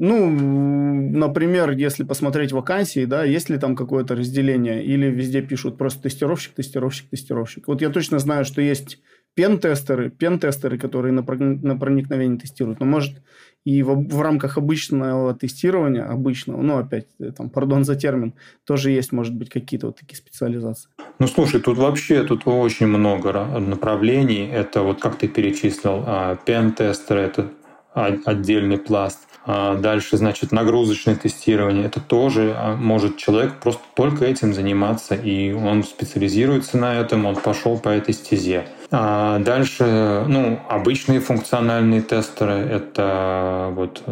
[0.00, 6.04] ну, например, если посмотреть вакансии, да, есть ли там какое-то разделение, или везде пишут просто
[6.04, 7.68] тестировщик, тестировщик, тестировщик.
[7.68, 8.98] Вот я точно знаю, что есть
[9.34, 12.80] пен-тестеры, пен-тестеры, которые на, на проникновение тестируют.
[12.80, 13.22] Но может
[13.64, 18.90] и в, в рамках обычного тестирования, обычного, ну опять, э, там, пардон за термин, тоже
[18.90, 20.88] есть, может быть, какие-то вот такие специализации.
[21.18, 24.46] Ну, слушай, тут вообще тут очень много направлений.
[24.46, 27.50] Это вот как ты перечислил, а, пен-тестеры, это
[27.92, 29.29] отдельный пласт.
[29.46, 31.86] А дальше, значит, нагрузочное тестирование.
[31.86, 37.36] Это тоже а, может человек просто только этим заниматься, и он специализируется на этом, он
[37.36, 38.66] пошел по этой стезе.
[38.90, 44.02] А дальше, ну, обычные функциональные тестеры— это вот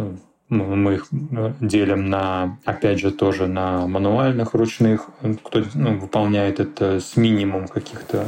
[0.48, 5.08] мы их э, делим на, опять же, тоже на мануальных, ручных,
[5.44, 8.24] кто ну, выполняет это с минимум каких-то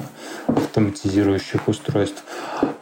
[0.46, 2.24] автоматизирующих устройств.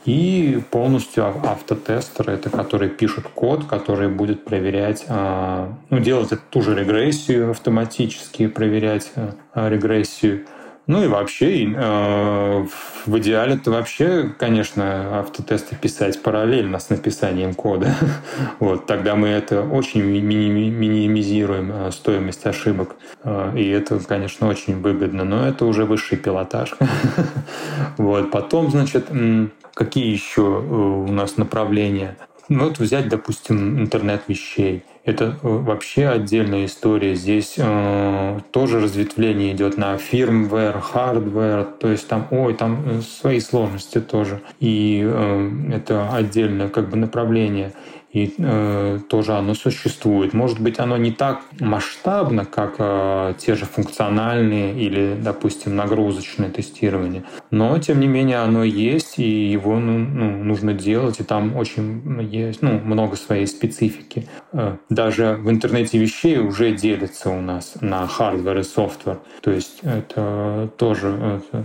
[0.04, 6.74] И полностью автотестеры, это которые пишут код, который будет проверять, а, ну, делать ту же
[6.74, 9.12] регрессию автоматически, проверять
[9.54, 10.46] а, регрессию
[10.88, 12.66] ну и вообще, э,
[13.04, 17.94] в идеале это вообще, конечно, автотесты писать параллельно с написанием кода.
[18.58, 22.96] вот, тогда мы это очень минимизируем э, стоимость ошибок.
[23.22, 26.74] Э, и это, конечно, очень выгодно, но это уже высший пилотаж.
[27.98, 29.08] вот, потом, значит,
[29.74, 32.16] какие еще э, у нас направления?
[32.48, 34.82] Ну, вот взять, допустим, интернет вещей.
[35.04, 37.14] Это э, вообще отдельная история.
[37.14, 43.40] Здесь э, тоже разветвление идет на firmware, hardware, то есть там, ой, там э, свои
[43.40, 44.40] сложности тоже.
[44.60, 47.72] И э, это отдельное как бы направление
[48.18, 50.32] и э, тоже оно существует.
[50.34, 57.24] Может быть, оно не так масштабно, как э, те же функциональные или, допустим, нагрузочное тестирование,
[57.50, 62.22] но тем не менее оно есть, и его ну, ну, нужно делать, и там очень
[62.22, 64.26] есть ну, много своей специфики.
[64.52, 69.80] Э, даже в интернете вещей уже делится у нас на hardware и software, то есть
[69.82, 71.64] это тоже это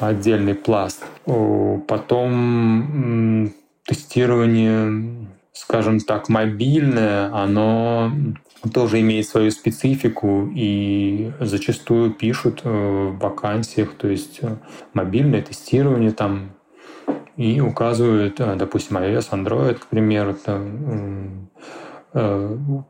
[0.00, 1.04] отдельный пласт.
[1.86, 3.52] Потом
[3.86, 8.12] тестирование скажем так, мобильное, оно
[8.72, 14.56] тоже имеет свою специфику и зачастую пишут э, в вакансиях, то есть э,
[14.94, 16.50] мобильное тестирование там
[17.36, 21.48] и указывают, э, допустим, iOS, Android, к примеру, там,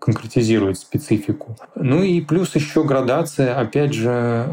[0.00, 1.56] конкретизирует специфику.
[1.74, 4.46] Ну и плюс еще градация, опять же,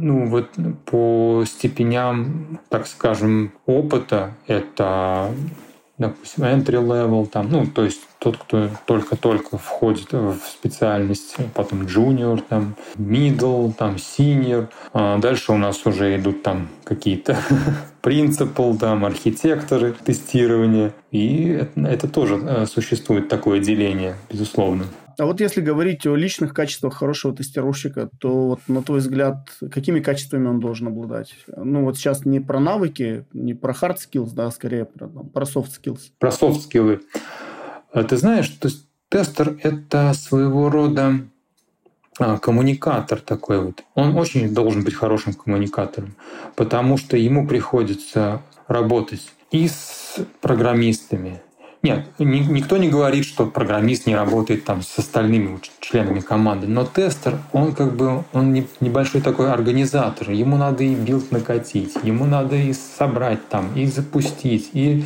[0.00, 0.50] ну вот
[0.84, 5.32] по степеням, так скажем, опыта, это
[5.98, 12.42] допустим, entry level, там, ну, то есть тот, кто только-только входит в специальность, потом junior,
[12.48, 14.68] там, middle, там, senior.
[14.92, 17.36] А дальше у нас уже идут там какие-то
[18.02, 20.92] principal, там, архитекторы тестирования.
[21.10, 24.84] И это, это тоже э, существует такое деление, безусловно.
[25.18, 29.98] А вот если говорить о личных качествах хорошего тестировщика, то вот на твой взгляд, какими
[29.98, 31.34] качествами он должен обладать?
[31.56, 35.28] Ну вот сейчас не про навыки, не про hard skills, да, а скорее про, там,
[35.28, 36.12] про soft skills.
[36.20, 37.00] Про soft skills.
[37.92, 41.20] А ты знаешь, то есть тестер— это своего рода
[42.20, 43.82] а, коммуникатор такой вот.
[43.94, 46.14] Он очень должен быть хорошим коммуникатором,
[46.54, 51.40] потому что ему приходится работать и с программистами,
[51.82, 56.84] нет, ни, никто не говорит, что программист не работает там с остальными членами команды, но
[56.84, 60.30] тестер, он как бы он не, небольшой такой организатор.
[60.30, 65.04] Ему надо и build накатить, ему надо и собрать там, и запустить, и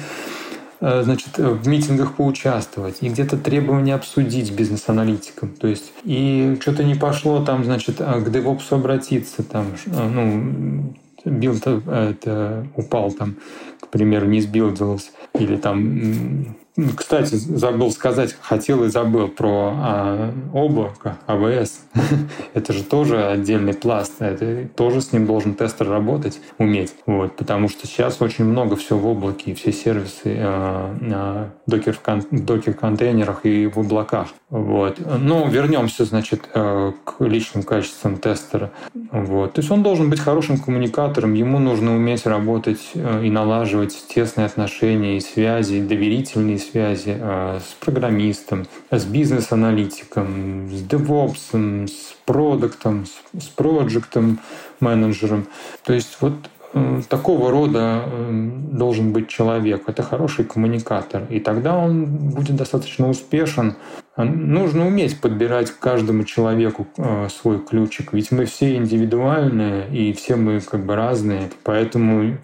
[0.80, 5.50] э, значит, в митингах поучаствовать, и где-то требования обсудить бизнес-аналитикам.
[5.50, 10.94] То есть, и что-то не пошло, там, значит, а, к DevOps обратиться, там, э, ну,
[11.26, 13.36] build э, это упал там,
[13.78, 16.56] к примеру, не сбилдился, или там
[16.96, 21.82] кстати, забыл сказать, хотел и забыл про а, облако, АВС.
[22.54, 24.14] это же тоже отдельный пласт.
[24.20, 26.94] Это тоже с ним должен тестер работать, уметь.
[27.04, 31.94] Вот, потому что сейчас очень много всего в облаке, и все сервисы а, на докер,
[31.94, 34.28] в докер-контейнерах и в облаках.
[34.48, 34.98] Вот.
[35.18, 38.70] Ну, вернемся, значит, э, к личным качествам тестера.
[39.10, 39.54] Вот.
[39.54, 44.46] То есть он должен быть хорошим коммуникатором, ему нужно уметь работать э, и налаживать тесные
[44.46, 53.06] отношения и связи, доверительные связи э, с программистом, с бизнес-аналитиком, с DevOps, с продуктом,
[53.38, 54.38] с проектом
[54.80, 55.46] менеджером.
[55.84, 56.34] То есть вот
[56.74, 59.88] э, такого рода э, должен быть человек.
[59.88, 61.24] Это хороший коммуникатор.
[61.30, 63.76] И тогда он будет достаточно успешен.
[64.16, 68.12] Нужно уметь подбирать каждому человеку э, свой ключик.
[68.12, 71.50] Ведь мы все индивидуальные, и все мы как бы разные.
[71.64, 72.36] Поэтому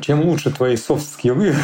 [0.00, 1.54] чем лучше твои софт-скиллы,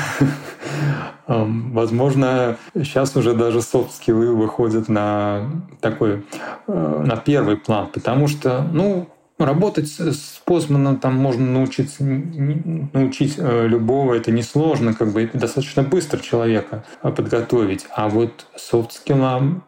[1.27, 5.51] возможно, сейчас уже даже софт-скиллы выходят на
[5.81, 6.25] такой,
[6.67, 7.89] на первый план.
[7.93, 14.95] Потому что, ну, Работать с Postman ом там можно научиться, научить э, любого, это несложно,
[14.95, 17.87] как бы это достаточно быстро человека э, подготовить.
[17.95, 19.63] А вот софт скиллам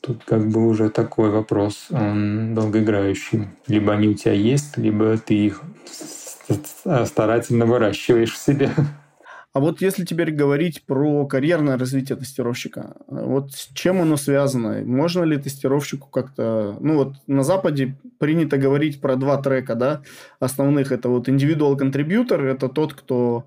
[0.00, 3.48] тут как бы уже такой вопрос, он долгоиграющий.
[3.66, 5.62] Либо они у тебя есть, либо ты их
[7.04, 8.70] старательно выращиваешь в себе.
[9.54, 14.82] А вот если теперь говорить про карьерное развитие тестировщика, вот с чем оно связано?
[14.84, 16.76] Можно ли тестировщику как-то...
[16.80, 20.02] Ну вот на Западе принято говорить про два трека, да,
[20.40, 20.90] основных.
[20.90, 23.44] Это вот contributor, это тот, кто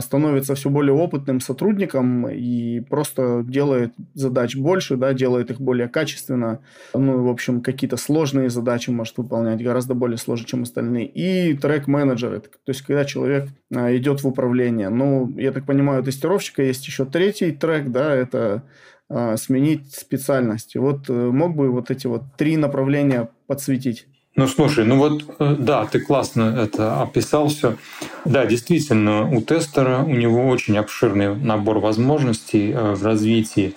[0.00, 6.60] становится все более опытным сотрудником и просто делает задач больше, да, делает их более качественно.
[6.94, 11.06] Ну, в общем, какие-то сложные задачи может выполнять гораздо более сложно, чем остальные.
[11.06, 14.88] И трек-менеджер, то есть когда человек а, идет в управление.
[14.88, 18.62] Ну, я так понимаю, у тестировщика есть еще третий трек, да, это
[19.08, 20.76] а, сменить специальность.
[20.76, 24.06] Вот э, мог бы вот эти вот три направления подсветить?
[24.34, 27.76] Ну, слушай, ну вот, э, да, ты классно это описал все.
[28.24, 33.74] Да, действительно, у тестера у него очень обширный набор возможностей э, в развитии,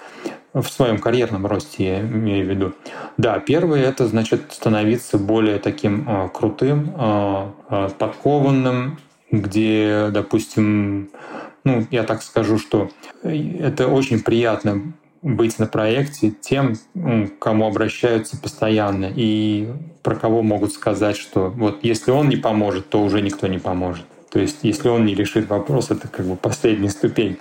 [0.54, 2.74] в своем карьерном росте, я имею в виду.
[3.18, 6.94] Да, первое– это, значит, становиться более таким э, крутым,
[8.00, 8.98] подкованным,
[9.32, 11.10] где, допустим,
[11.66, 12.90] ну, я так скажу, что
[13.24, 14.94] это очень приятно
[15.26, 16.76] быть на проекте тем,
[17.40, 19.68] кому обращаются постоянно, и
[20.04, 24.06] про кого могут сказать, что вот если он не поможет, то уже никто не поможет.
[24.30, 27.38] То есть, если он не решит вопрос, это как бы последняя ступень.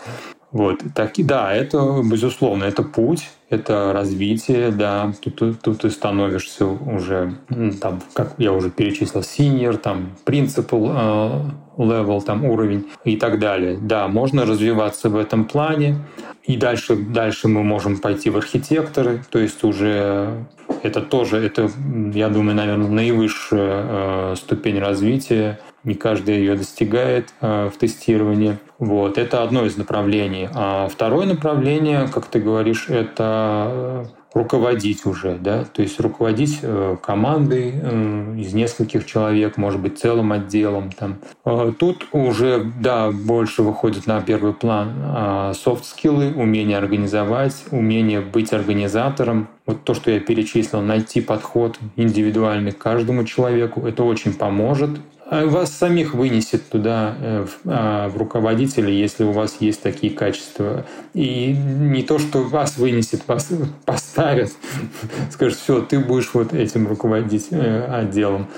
[0.51, 0.83] Вот.
[0.95, 5.13] Так, да, это, безусловно, это путь, это развитие, да.
[5.21, 7.35] Тут, тут ты становишься уже,
[7.81, 13.77] там, как я уже перечислил, senior, там, principal э, level, там, уровень и так далее.
[13.81, 15.97] Да, можно развиваться в этом плане.
[16.45, 20.45] И дальше, дальше мы можем пойти в архитекторы, то есть уже
[20.83, 21.71] это тоже, это,
[22.13, 28.59] я думаю, наверное, наивысшая э, ступень развития не каждый ее достигает э, в тестировании.
[28.79, 30.49] Вот, это одно из направлений.
[30.53, 34.05] А второе направление, как ты говоришь, это э,
[34.35, 40.33] руководить уже, да, то есть руководить э, командой э, из нескольких человек, может быть, целым
[40.33, 40.91] отделом.
[40.91, 41.19] Там.
[41.45, 49.49] Э, тут уже, да, больше выходит на первый план софт-скиллы, умение организовать, умение быть организатором.
[49.67, 55.14] Вот то, что я перечислил, найти подход индивидуальный к каждому человеку, это очень поможет а
[55.31, 60.85] вас самих вынесет туда э, в, а, в руководители, если у вас есть такие качества.
[61.15, 63.49] И не то, что вас вынесет, вас
[63.85, 64.53] поставят,
[65.31, 68.49] скажут, все, ты будешь вот этим руководить э, отделом.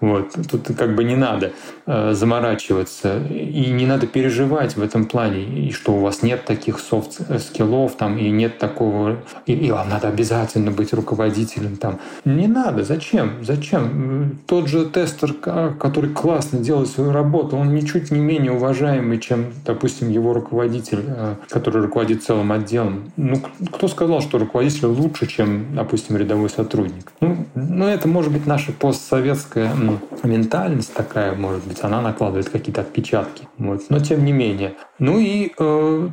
[0.00, 0.34] Вот.
[0.50, 1.52] Тут как бы не надо
[1.86, 6.78] э, заморачиваться и не надо переживать в этом плане, и что у вас нет таких
[6.78, 12.00] софт-скиллов там, и нет такого, и, и вам надо обязательно быть руководителем там.
[12.24, 13.44] Не надо, зачем?
[13.44, 14.38] Зачем?
[14.46, 20.10] Тот же тестер, который классно делает свою работу, он ничуть не менее уважаемый, чем, допустим,
[20.10, 23.12] его руководитель, э, который руководит целым отделом.
[23.16, 23.40] Ну,
[23.72, 27.12] кто сказал, что руководитель лучше, чем, допустим, рядовой сотрудник?
[27.20, 29.72] Ну, ну это может быть наша постсоветская
[30.22, 33.48] ментальность такая, может быть, она накладывает какие-то отпечатки.
[33.58, 33.82] Вот.
[33.90, 34.74] Но тем не менее.
[34.98, 36.08] Ну и э,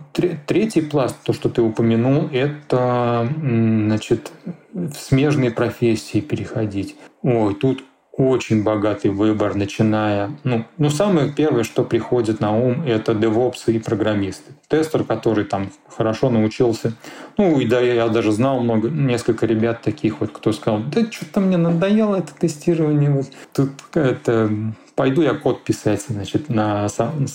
[0.47, 4.31] третий пласт, то, что ты упомянул, это, значит,
[4.73, 6.95] в смежные профессии переходить.
[7.21, 7.83] Ой, тут
[8.13, 10.31] очень богатый выбор, начиная...
[10.43, 14.51] Ну, ну, самое первое, что приходит на ум, это девопсы и программисты.
[14.67, 16.93] Тестер, который там хорошо научился.
[17.37, 21.39] Ну, и да, я даже знал много, несколько ребят таких вот, кто сказал, да что-то
[21.39, 23.09] мне надоело это тестирование.
[23.09, 23.27] Вот.
[23.53, 24.51] Тут это
[24.95, 26.87] пойду я код писать значит, на,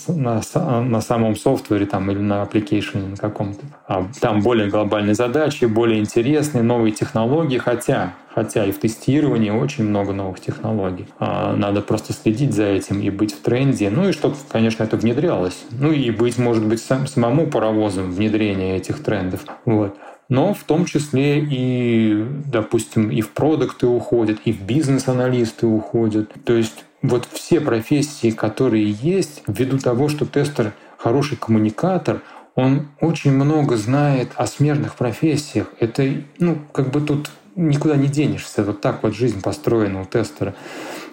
[0.07, 0.41] на,
[0.81, 3.65] на самом софтвере там, или на application на каком-то.
[3.87, 9.83] А там более глобальные задачи, более интересные, новые технологии, хотя хотя и в тестировании очень
[9.83, 11.07] много новых технологий.
[11.17, 13.89] А, надо просто следить за этим и быть в тренде.
[13.89, 15.65] Ну и чтобы, конечно, это внедрялось.
[15.71, 19.43] Ну и быть, может быть, сам, самому паровозом внедрения этих трендов.
[19.65, 19.97] Вот
[20.29, 26.31] но в том числе и, допустим, и в продукты уходят, и в бизнес-аналисты уходят.
[26.43, 32.21] То есть вот все профессии, которые есть, ввиду того, что тестер хороший коммуникатор,
[32.55, 35.67] он очень много знает о смежных профессиях.
[35.79, 38.63] Это, ну, как бы тут никуда не денешься.
[38.63, 40.55] Вот так вот жизнь построена у тестера.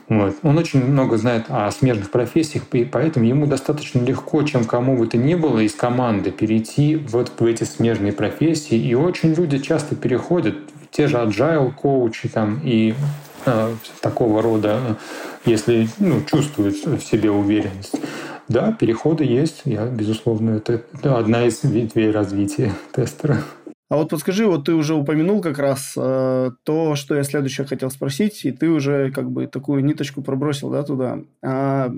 [0.08, 0.36] Вот.
[0.42, 5.06] Он очень много знает о смежных профессиях, и поэтому ему достаточно легко, чем кому бы
[5.06, 8.76] то ни было из команды, перейти вот в эти смежные профессии.
[8.76, 10.56] И очень люди часто переходят
[10.90, 12.94] те же agile коучи там и
[14.00, 14.96] такого рода,
[15.44, 17.94] если ну, чувствуют в себе уверенность.
[18.48, 19.62] Да, переходы есть.
[19.64, 23.38] Я, безусловно, это, это одна из ветвей развития тестера.
[23.90, 27.90] А вот подскажи, вот ты уже упомянул как раз э, то, что я следующее хотел
[27.90, 31.18] спросить, и ты уже как бы такую ниточку пробросил, да, туда.
[31.42, 31.92] А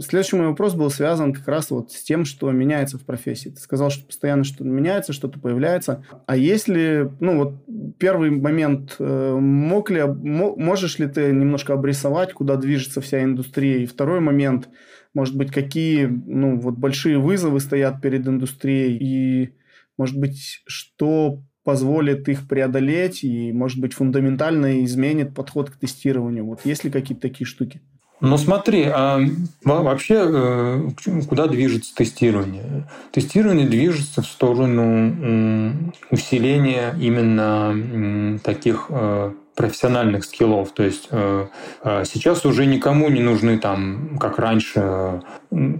[0.00, 3.50] следующий мой вопрос был связан как раз вот с тем, что меняется в профессии.
[3.50, 6.02] Ты сказал, что постоянно что-то меняется, что-то появляется.
[6.24, 7.54] А если, ну вот
[7.98, 13.80] первый момент, э, мог ли, можешь ли ты немножко обрисовать, куда движется вся индустрия?
[13.80, 14.70] И второй момент,
[15.12, 19.52] может быть, какие, ну вот большие вызовы стоят перед индустрией и
[19.96, 26.46] может быть, что позволит их преодолеть и, может быть, фундаментально изменит подход к тестированию?
[26.46, 27.80] Вот есть ли какие-то такие штуки?
[28.20, 29.20] Ну смотри, а
[29.62, 30.88] вообще э,
[31.28, 32.88] куда движется тестирование?
[33.12, 40.70] Тестирование движется в сторону усиления именно таких э, профессиональных скиллов.
[40.72, 41.46] То есть э,
[41.82, 45.22] э, сейчас уже никому не нужны там, как раньше,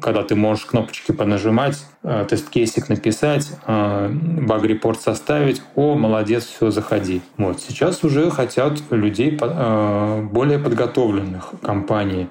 [0.01, 7.20] когда ты можешь кнопочки понажимать, э, тест-кейсик написать, баг-репорт составить, о, молодец, все, заходи.
[7.37, 7.61] Вот.
[7.61, 12.29] Сейчас уже хотят людей более подготовленных компаний,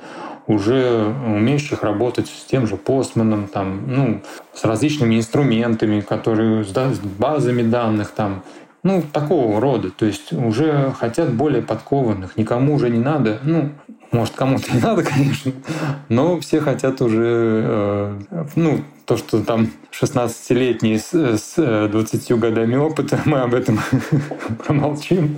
[0.48, 4.22] уже умеющих работать с тем же постманом, там, ну,
[4.54, 8.44] с различными инструментами, которые с базами данных, там,
[8.86, 9.90] ну, такого рода.
[9.90, 12.38] То есть уже хотят более подкованных.
[12.38, 13.40] Никому уже не надо.
[13.44, 13.72] Ну,
[14.12, 15.52] может, кому-то не надо, конечно,
[16.08, 22.76] но все хотят уже, э, ну, то, что там 16-летний с, с 20 э, годами
[22.76, 23.80] опыта, мы об этом
[24.66, 25.38] промолчим.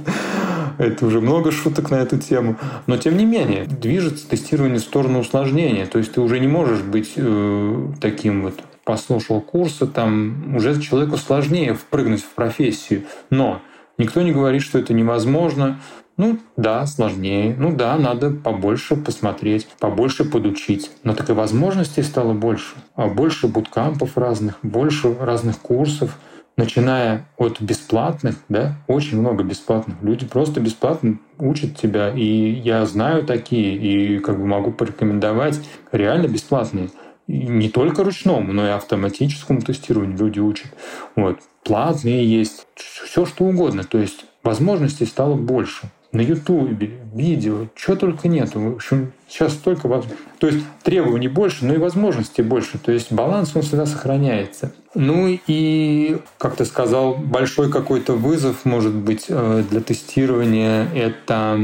[0.78, 2.58] Это уже много шуток на эту тему.
[2.86, 5.86] Но, тем не менее, движется тестирование в сторону усложнения.
[5.86, 8.56] То есть ты уже не можешь быть э, таким вот
[8.88, 13.04] послушал курсы, там уже человеку сложнее впрыгнуть в профессию.
[13.30, 13.62] Но
[13.98, 15.82] никто не говорит, что это невозможно.
[16.16, 17.54] Ну да, сложнее.
[17.60, 20.90] Ну да, надо побольше посмотреть, побольше подучить.
[21.04, 22.76] Но так и возможностей стало больше.
[22.96, 26.18] А больше буткампов разных, больше разных курсов.
[26.56, 29.98] Начиная от бесплатных, да, очень много бесплатных.
[30.02, 32.10] Люди просто бесплатно учат тебя.
[32.10, 35.60] И я знаю такие, и как бы могу порекомендовать
[35.92, 36.90] реально бесплатные
[37.28, 40.68] не только ручному, но и автоматическому тестированию люди учат.
[41.16, 41.40] Вот.
[41.64, 43.84] Платные есть, все что угодно.
[43.84, 45.90] То есть возможностей стало больше.
[46.14, 48.56] На Ютубе, видео, чего только нет.
[48.56, 50.26] В общем, сейчас столько возможностей.
[50.40, 52.80] То есть требований больше, но и возможностей больше.
[52.80, 54.72] То есть баланс, он всегда сохраняется.
[54.96, 61.60] Ну и, как ты сказал, большой какой-то вызов, может быть, э, для тестирования— это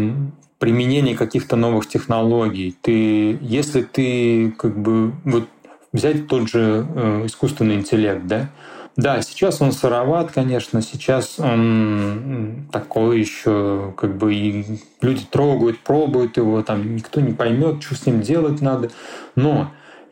[0.64, 2.74] применение каких-то новых технологий.
[2.82, 5.50] Ты, если ты как бы вот
[5.92, 8.50] взять тот же э, искусственный интеллект, да,
[8.96, 16.38] да, сейчас он сыроват, конечно, сейчас он такой еще, как бы и люди трогают, пробуют
[16.38, 18.90] его, там никто не поймет, что с ним делать надо.
[19.36, 19.70] Но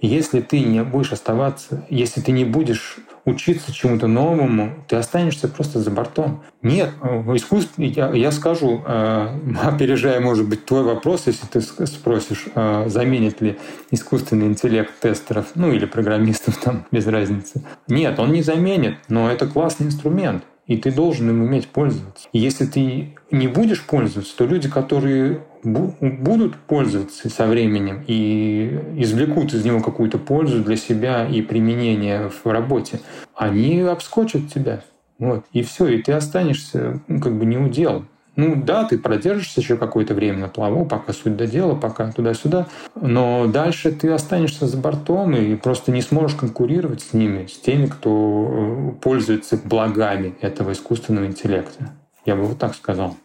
[0.08, 5.80] если ты не будешь оставаться, если ты не будешь учиться чему-то новому, ты останешься просто
[5.80, 6.43] за бортом.
[6.64, 9.28] Нет, в искусстве, я, я скажу, э,
[9.64, 13.60] опережая, может быть, твой вопрос, если ты спросишь, э, заменит ли
[13.91, 17.64] искусственный интеллект тестеров, ну или программистов, там, без разницы.
[17.88, 22.30] Нет, он не заменит, но это классный инструмент и ты должен им уметь пользоваться.
[22.32, 29.65] Если ты не будешь пользоваться, то люди, которые будут пользоваться со временем и извлекут из
[29.65, 33.01] него какую-то пользу для себя и применение в работе,
[33.36, 34.82] они обскочат тебя.
[35.19, 35.43] Вот.
[35.51, 38.05] И все, и ты останешься ну, как бы не удел.
[38.36, 42.67] Ну да, ты продержишься еще какое-то время на плаву, пока суть до дела, пока туда-сюда,
[42.95, 47.88] но дальше ты останешься за бортом и просто не сможешь конкурировать с ними, с теми,
[47.88, 51.91] кто э, пользуется благами этого искусственного интеллекта.
[52.25, 53.17] Я бы вот так сказал.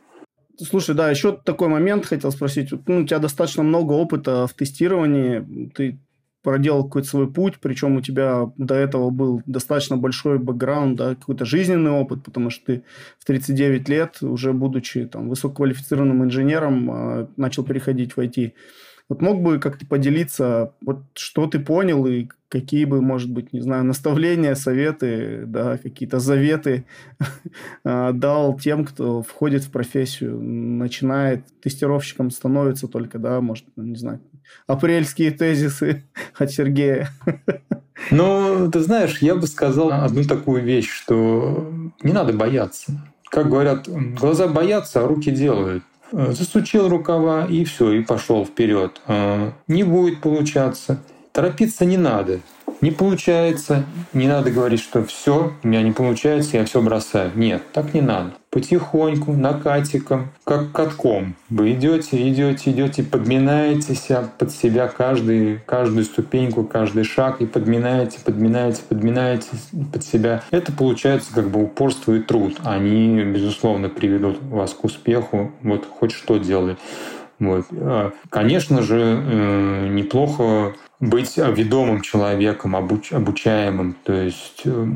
[0.59, 2.71] Слушай, да, еще такой момент хотел спросить.
[2.87, 5.71] Ну, у тебя достаточно много опыта в тестировании.
[5.75, 6.01] Ты
[6.47, 11.45] проделал какой-то свой путь, причем у тебя до этого был достаточно большой бэкграунд, да, какой-то
[11.45, 12.85] жизненный опыт, потому что ты
[13.19, 18.53] в 39 лет, уже будучи там, высококвалифицированным инженером, а, начал переходить в IT.
[19.09, 23.61] Вот мог бы как-то поделиться, вот что ты понял и какие бы, может быть, не
[23.61, 26.87] знаю, наставления, советы, да, какие-то заветы
[27.85, 34.21] а, дал тем, кто входит в профессию, начинает тестировщиком, становится только, да, может, не знаю,
[34.67, 36.05] апрельские тезисы
[36.39, 37.11] от Сергея.
[38.11, 41.73] Ну, ты знаешь, я бы сказал одну такую вещь, что
[42.03, 42.93] не надо бояться.
[43.31, 45.83] Как говорят, глаза боятся, а руки делают.
[46.13, 49.01] засучил рукава и все, и пошел вперед.
[49.07, 50.99] Э, не будет получаться.
[51.33, 52.41] Торопиться не надо.
[52.81, 57.33] Не получается, не надо говорить, что все, у меня не получается, я все бросаю.
[57.35, 58.33] Нет, так не надо.
[58.57, 61.35] Потихоньку, накатиком, как катком.
[61.51, 68.19] Вы идете, идете, идете, подминаете себя под себя каждый, каждую ступеньку, каждый шаг и подминаете,
[68.25, 69.49] подминаете, подминаете
[69.93, 70.43] под себя.
[70.51, 72.57] Это получается как бы упорство и труд.
[72.65, 75.53] Они, безусловно, приведут вас к успеху.
[75.61, 76.79] Вот хоть что делай.
[77.39, 77.67] Вот.
[77.73, 83.97] А, конечно же, э, неплохо быть ведомым человеком, обуч, обучаемым.
[84.03, 84.87] То есть э,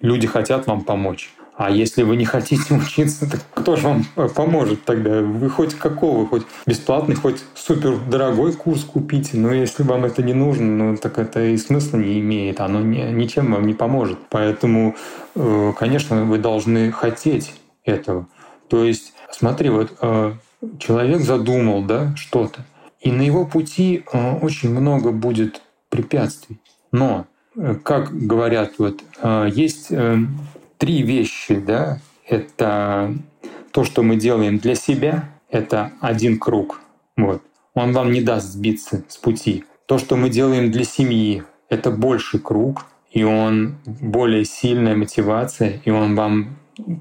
[0.00, 1.34] люди хотят вам помочь.
[1.60, 4.04] А если вы не хотите учиться, так кто же вам
[4.34, 5.20] поможет тогда?
[5.20, 10.32] Вы хоть какого, хоть бесплатный, хоть супер дорогой курс купите, но если вам это не
[10.32, 14.16] нужно, ну так это и смысла не имеет, оно ни, ничем вам не поможет.
[14.30, 14.96] Поэтому,
[15.34, 17.52] э, конечно, вы должны хотеть
[17.84, 18.26] этого.
[18.68, 20.32] То есть, смотри, вот э,
[20.78, 22.64] человек задумал да, что-то,
[23.02, 26.58] и на его пути э, очень много будет препятствий.
[26.90, 27.26] Но,
[27.82, 29.02] как говорят, вот
[29.52, 29.92] есть
[30.80, 33.14] три вещи, да, это
[33.70, 36.80] то, что мы делаем для себя, это один круг,
[37.16, 37.42] вот.
[37.74, 39.64] Он вам не даст сбиться с пути.
[39.86, 45.90] То, что мы делаем для семьи, это больший круг, и он более сильная мотивация, и
[45.90, 46.56] он вам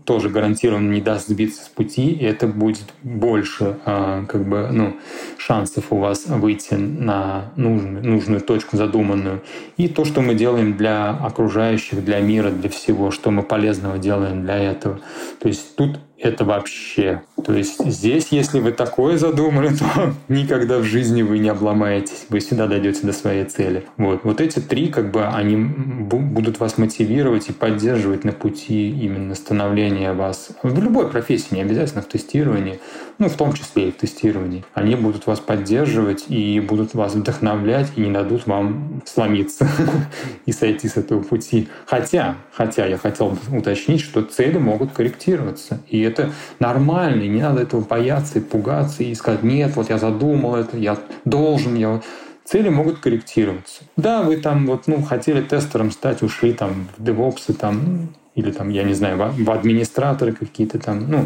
[0.05, 4.97] тоже гарантированно не даст сбиться с пути, и это будет больше а, как бы, ну,
[5.37, 9.41] шансов у вас выйти на нужную, нужную точку задуманную.
[9.77, 14.43] И то, что мы делаем для окружающих, для мира, для всего, что мы полезного делаем
[14.43, 14.99] для этого.
[15.39, 17.21] То есть тут это вообще.
[17.43, 22.39] То есть здесь, если вы такое задумали, то никогда в жизни вы не обломаетесь, вы
[22.39, 23.85] всегда дойдете до своей цели.
[23.97, 29.35] Вот, вот эти три, как бы, они будут вас мотивировать и поддерживать на пути именно
[29.35, 32.79] становления вас в любой профессии, не обязательно в тестировании,
[33.17, 34.63] ну, в том числе и в тестировании.
[34.73, 39.67] Они будут вас поддерживать и будут вас вдохновлять и не дадут вам сломиться
[40.45, 41.67] и сойти с этого пути.
[41.85, 45.81] Хотя, хотя я хотел уточнить, что цели могут корректироваться.
[45.89, 50.55] И это нормально, не надо этого бояться и пугаться и сказать, нет, вот я задумал
[50.55, 52.01] это, я должен, я
[52.45, 53.83] цели могут корректироваться.
[53.95, 58.69] Да, вы там вот, ну, хотели тестером стать, ушли там в DevOps, там, или там,
[58.69, 61.25] я не знаю, в администраторы какие-то там, ну,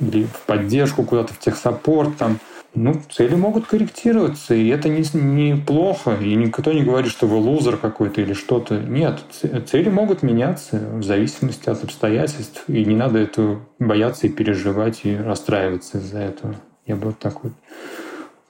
[0.00, 2.38] или в поддержку куда-то, в техсаппорт там.
[2.74, 7.36] Ну, цели могут корректироваться, и это не, не плохо, и никто не говорит, что вы
[7.36, 8.78] лузер какой-то или что-то.
[8.78, 9.24] Нет,
[9.66, 15.16] цели могут меняться в зависимости от обстоятельств, и не надо это бояться и переживать, и
[15.16, 16.56] расстраиваться из-за этого.
[16.86, 17.52] Я бы вот так вот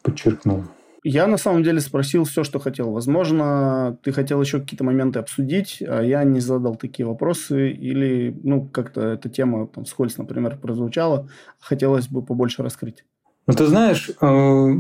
[0.03, 0.65] подчеркнул.
[1.05, 2.91] Я на самом деле спросил все, что хотел.
[2.91, 8.69] Возможно, ты хотел еще какие-то моменты обсудить, а я не задал такие вопросы, или, ну,
[8.69, 11.29] как-то эта тема там скользь, например, прозвучала,
[11.61, 13.05] хотелось бы побольше раскрыть.
[13.49, 14.75] Ну, ты знаешь, э,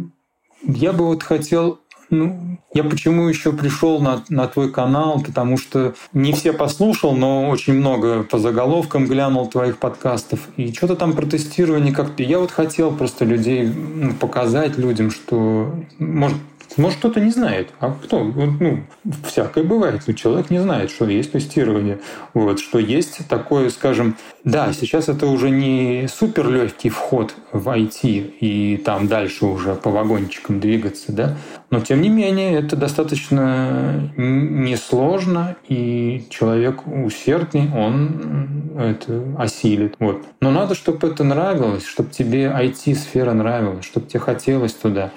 [0.63, 5.95] я бы вот хотел ну, я почему еще пришел на, на твой канал, потому что
[6.15, 10.41] не все послушал, но очень много по заголовкам глянул твоих подкастов.
[10.57, 12.23] И что-то там про тестирование как-то...
[12.23, 16.39] Я вот хотел просто людей ну, показать людям, что, может,
[16.79, 17.71] может, кто-то не знает.
[17.81, 18.25] А кто?
[18.25, 18.85] Ну,
[19.27, 20.03] всякое бывает.
[20.07, 21.99] Но человек не знает, что есть тестирование.
[22.35, 28.01] Вот, что есть такое, скажем, да, сейчас это уже не супер легкий вход в IT
[28.41, 31.37] и там дальше уже по вагончикам двигаться, да,
[31.71, 39.97] но тем не менее это достаточно несложно, и человек усердный, он это осилит.
[39.99, 40.23] Вот.
[40.41, 45.11] Но надо, чтобы это нравилось, чтобы тебе IT-сфера нравилась, чтобы тебе хотелось туда.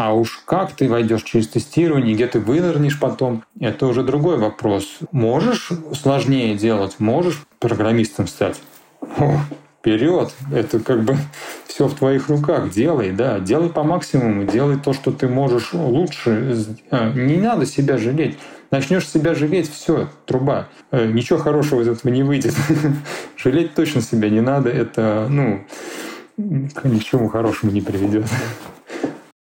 [0.00, 5.00] А уж как ты войдешь через тестирование, где ты вынырнешь потом, это уже другой вопрос.
[5.12, 8.58] Можешь сложнее делать, можешь программистом стать.
[9.02, 9.36] О,
[9.78, 11.18] вперед, это как бы
[11.66, 12.70] все в твоих руках.
[12.70, 16.64] Делай, да, делай по максимуму, делай то, что ты можешь лучше.
[16.90, 18.38] А, не надо себя жалеть.
[18.70, 20.68] Начнешь себя жалеть, все, труба.
[20.92, 22.54] Э, ничего хорошего из этого не выйдет.
[23.36, 24.70] Жалеть точно себя не надо.
[24.70, 25.60] Это, ну,
[26.38, 28.24] ни к чему хорошему не приведет.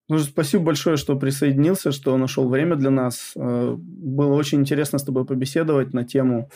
[0.08, 3.32] Ну, спасибо большое, что присоединился, что нашел время для нас.
[3.34, 6.48] Э, было очень интересно с тобой побеседовать на тему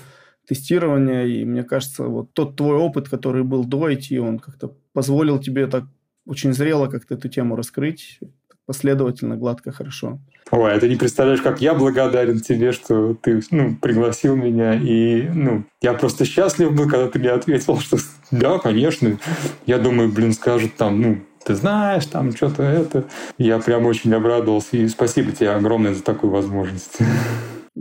[0.47, 5.39] тестирования, и мне кажется, вот тот твой опыт, который был до IT, он как-то позволил
[5.39, 5.85] тебе так
[6.27, 8.21] очень зрело как-то эту тему раскрыть,
[8.67, 10.21] последовательно, гладко, хорошо.
[10.53, 14.75] Ой, а ты не представляешь, как я благодарен тебе, что ты ну, пригласил меня.
[14.75, 17.99] И ну, я просто счастлив был, когда ты мне ответил, что
[18.31, 19.19] да, конечно.
[19.67, 21.21] Я думаю, блин, скажут там, ну,
[21.51, 23.05] ты знаешь, там что-то это.
[23.37, 24.77] Я прям очень обрадовался.
[24.77, 26.99] И спасибо тебе огромное за такую возможность.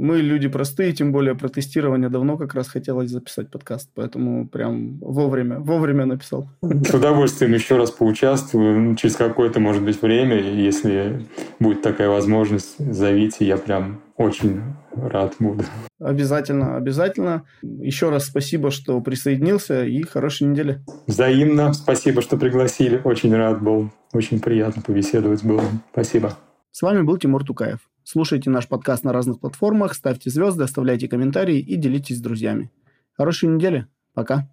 [0.02, 4.98] Мы люди простые, тем более про тестирование давно как раз хотелось записать подкаст, поэтому прям
[5.00, 6.50] вовремя, вовремя написал.
[6.62, 11.26] С удовольствием еще раз поучаствую через какое-то, может быть, время, если
[11.60, 14.62] будет такая возможность, зовите, я прям очень
[14.96, 15.66] рад буду.
[16.00, 17.44] Обязательно, обязательно.
[17.62, 20.80] Еще раз спасибо, что присоединился и хорошей недели.
[21.08, 21.74] Взаимно.
[21.74, 23.02] Спасибо, что пригласили.
[23.04, 23.92] Очень рад был.
[24.14, 25.64] Очень приятно побеседовать было.
[25.92, 26.38] Спасибо.
[26.72, 27.90] С вами был Тимур Тукаев.
[28.04, 32.72] Слушайте наш подкаст на разных платформах, ставьте звезды, оставляйте комментарии и делитесь с друзьями.
[33.14, 33.88] Хорошей недели.
[34.14, 34.48] Пока.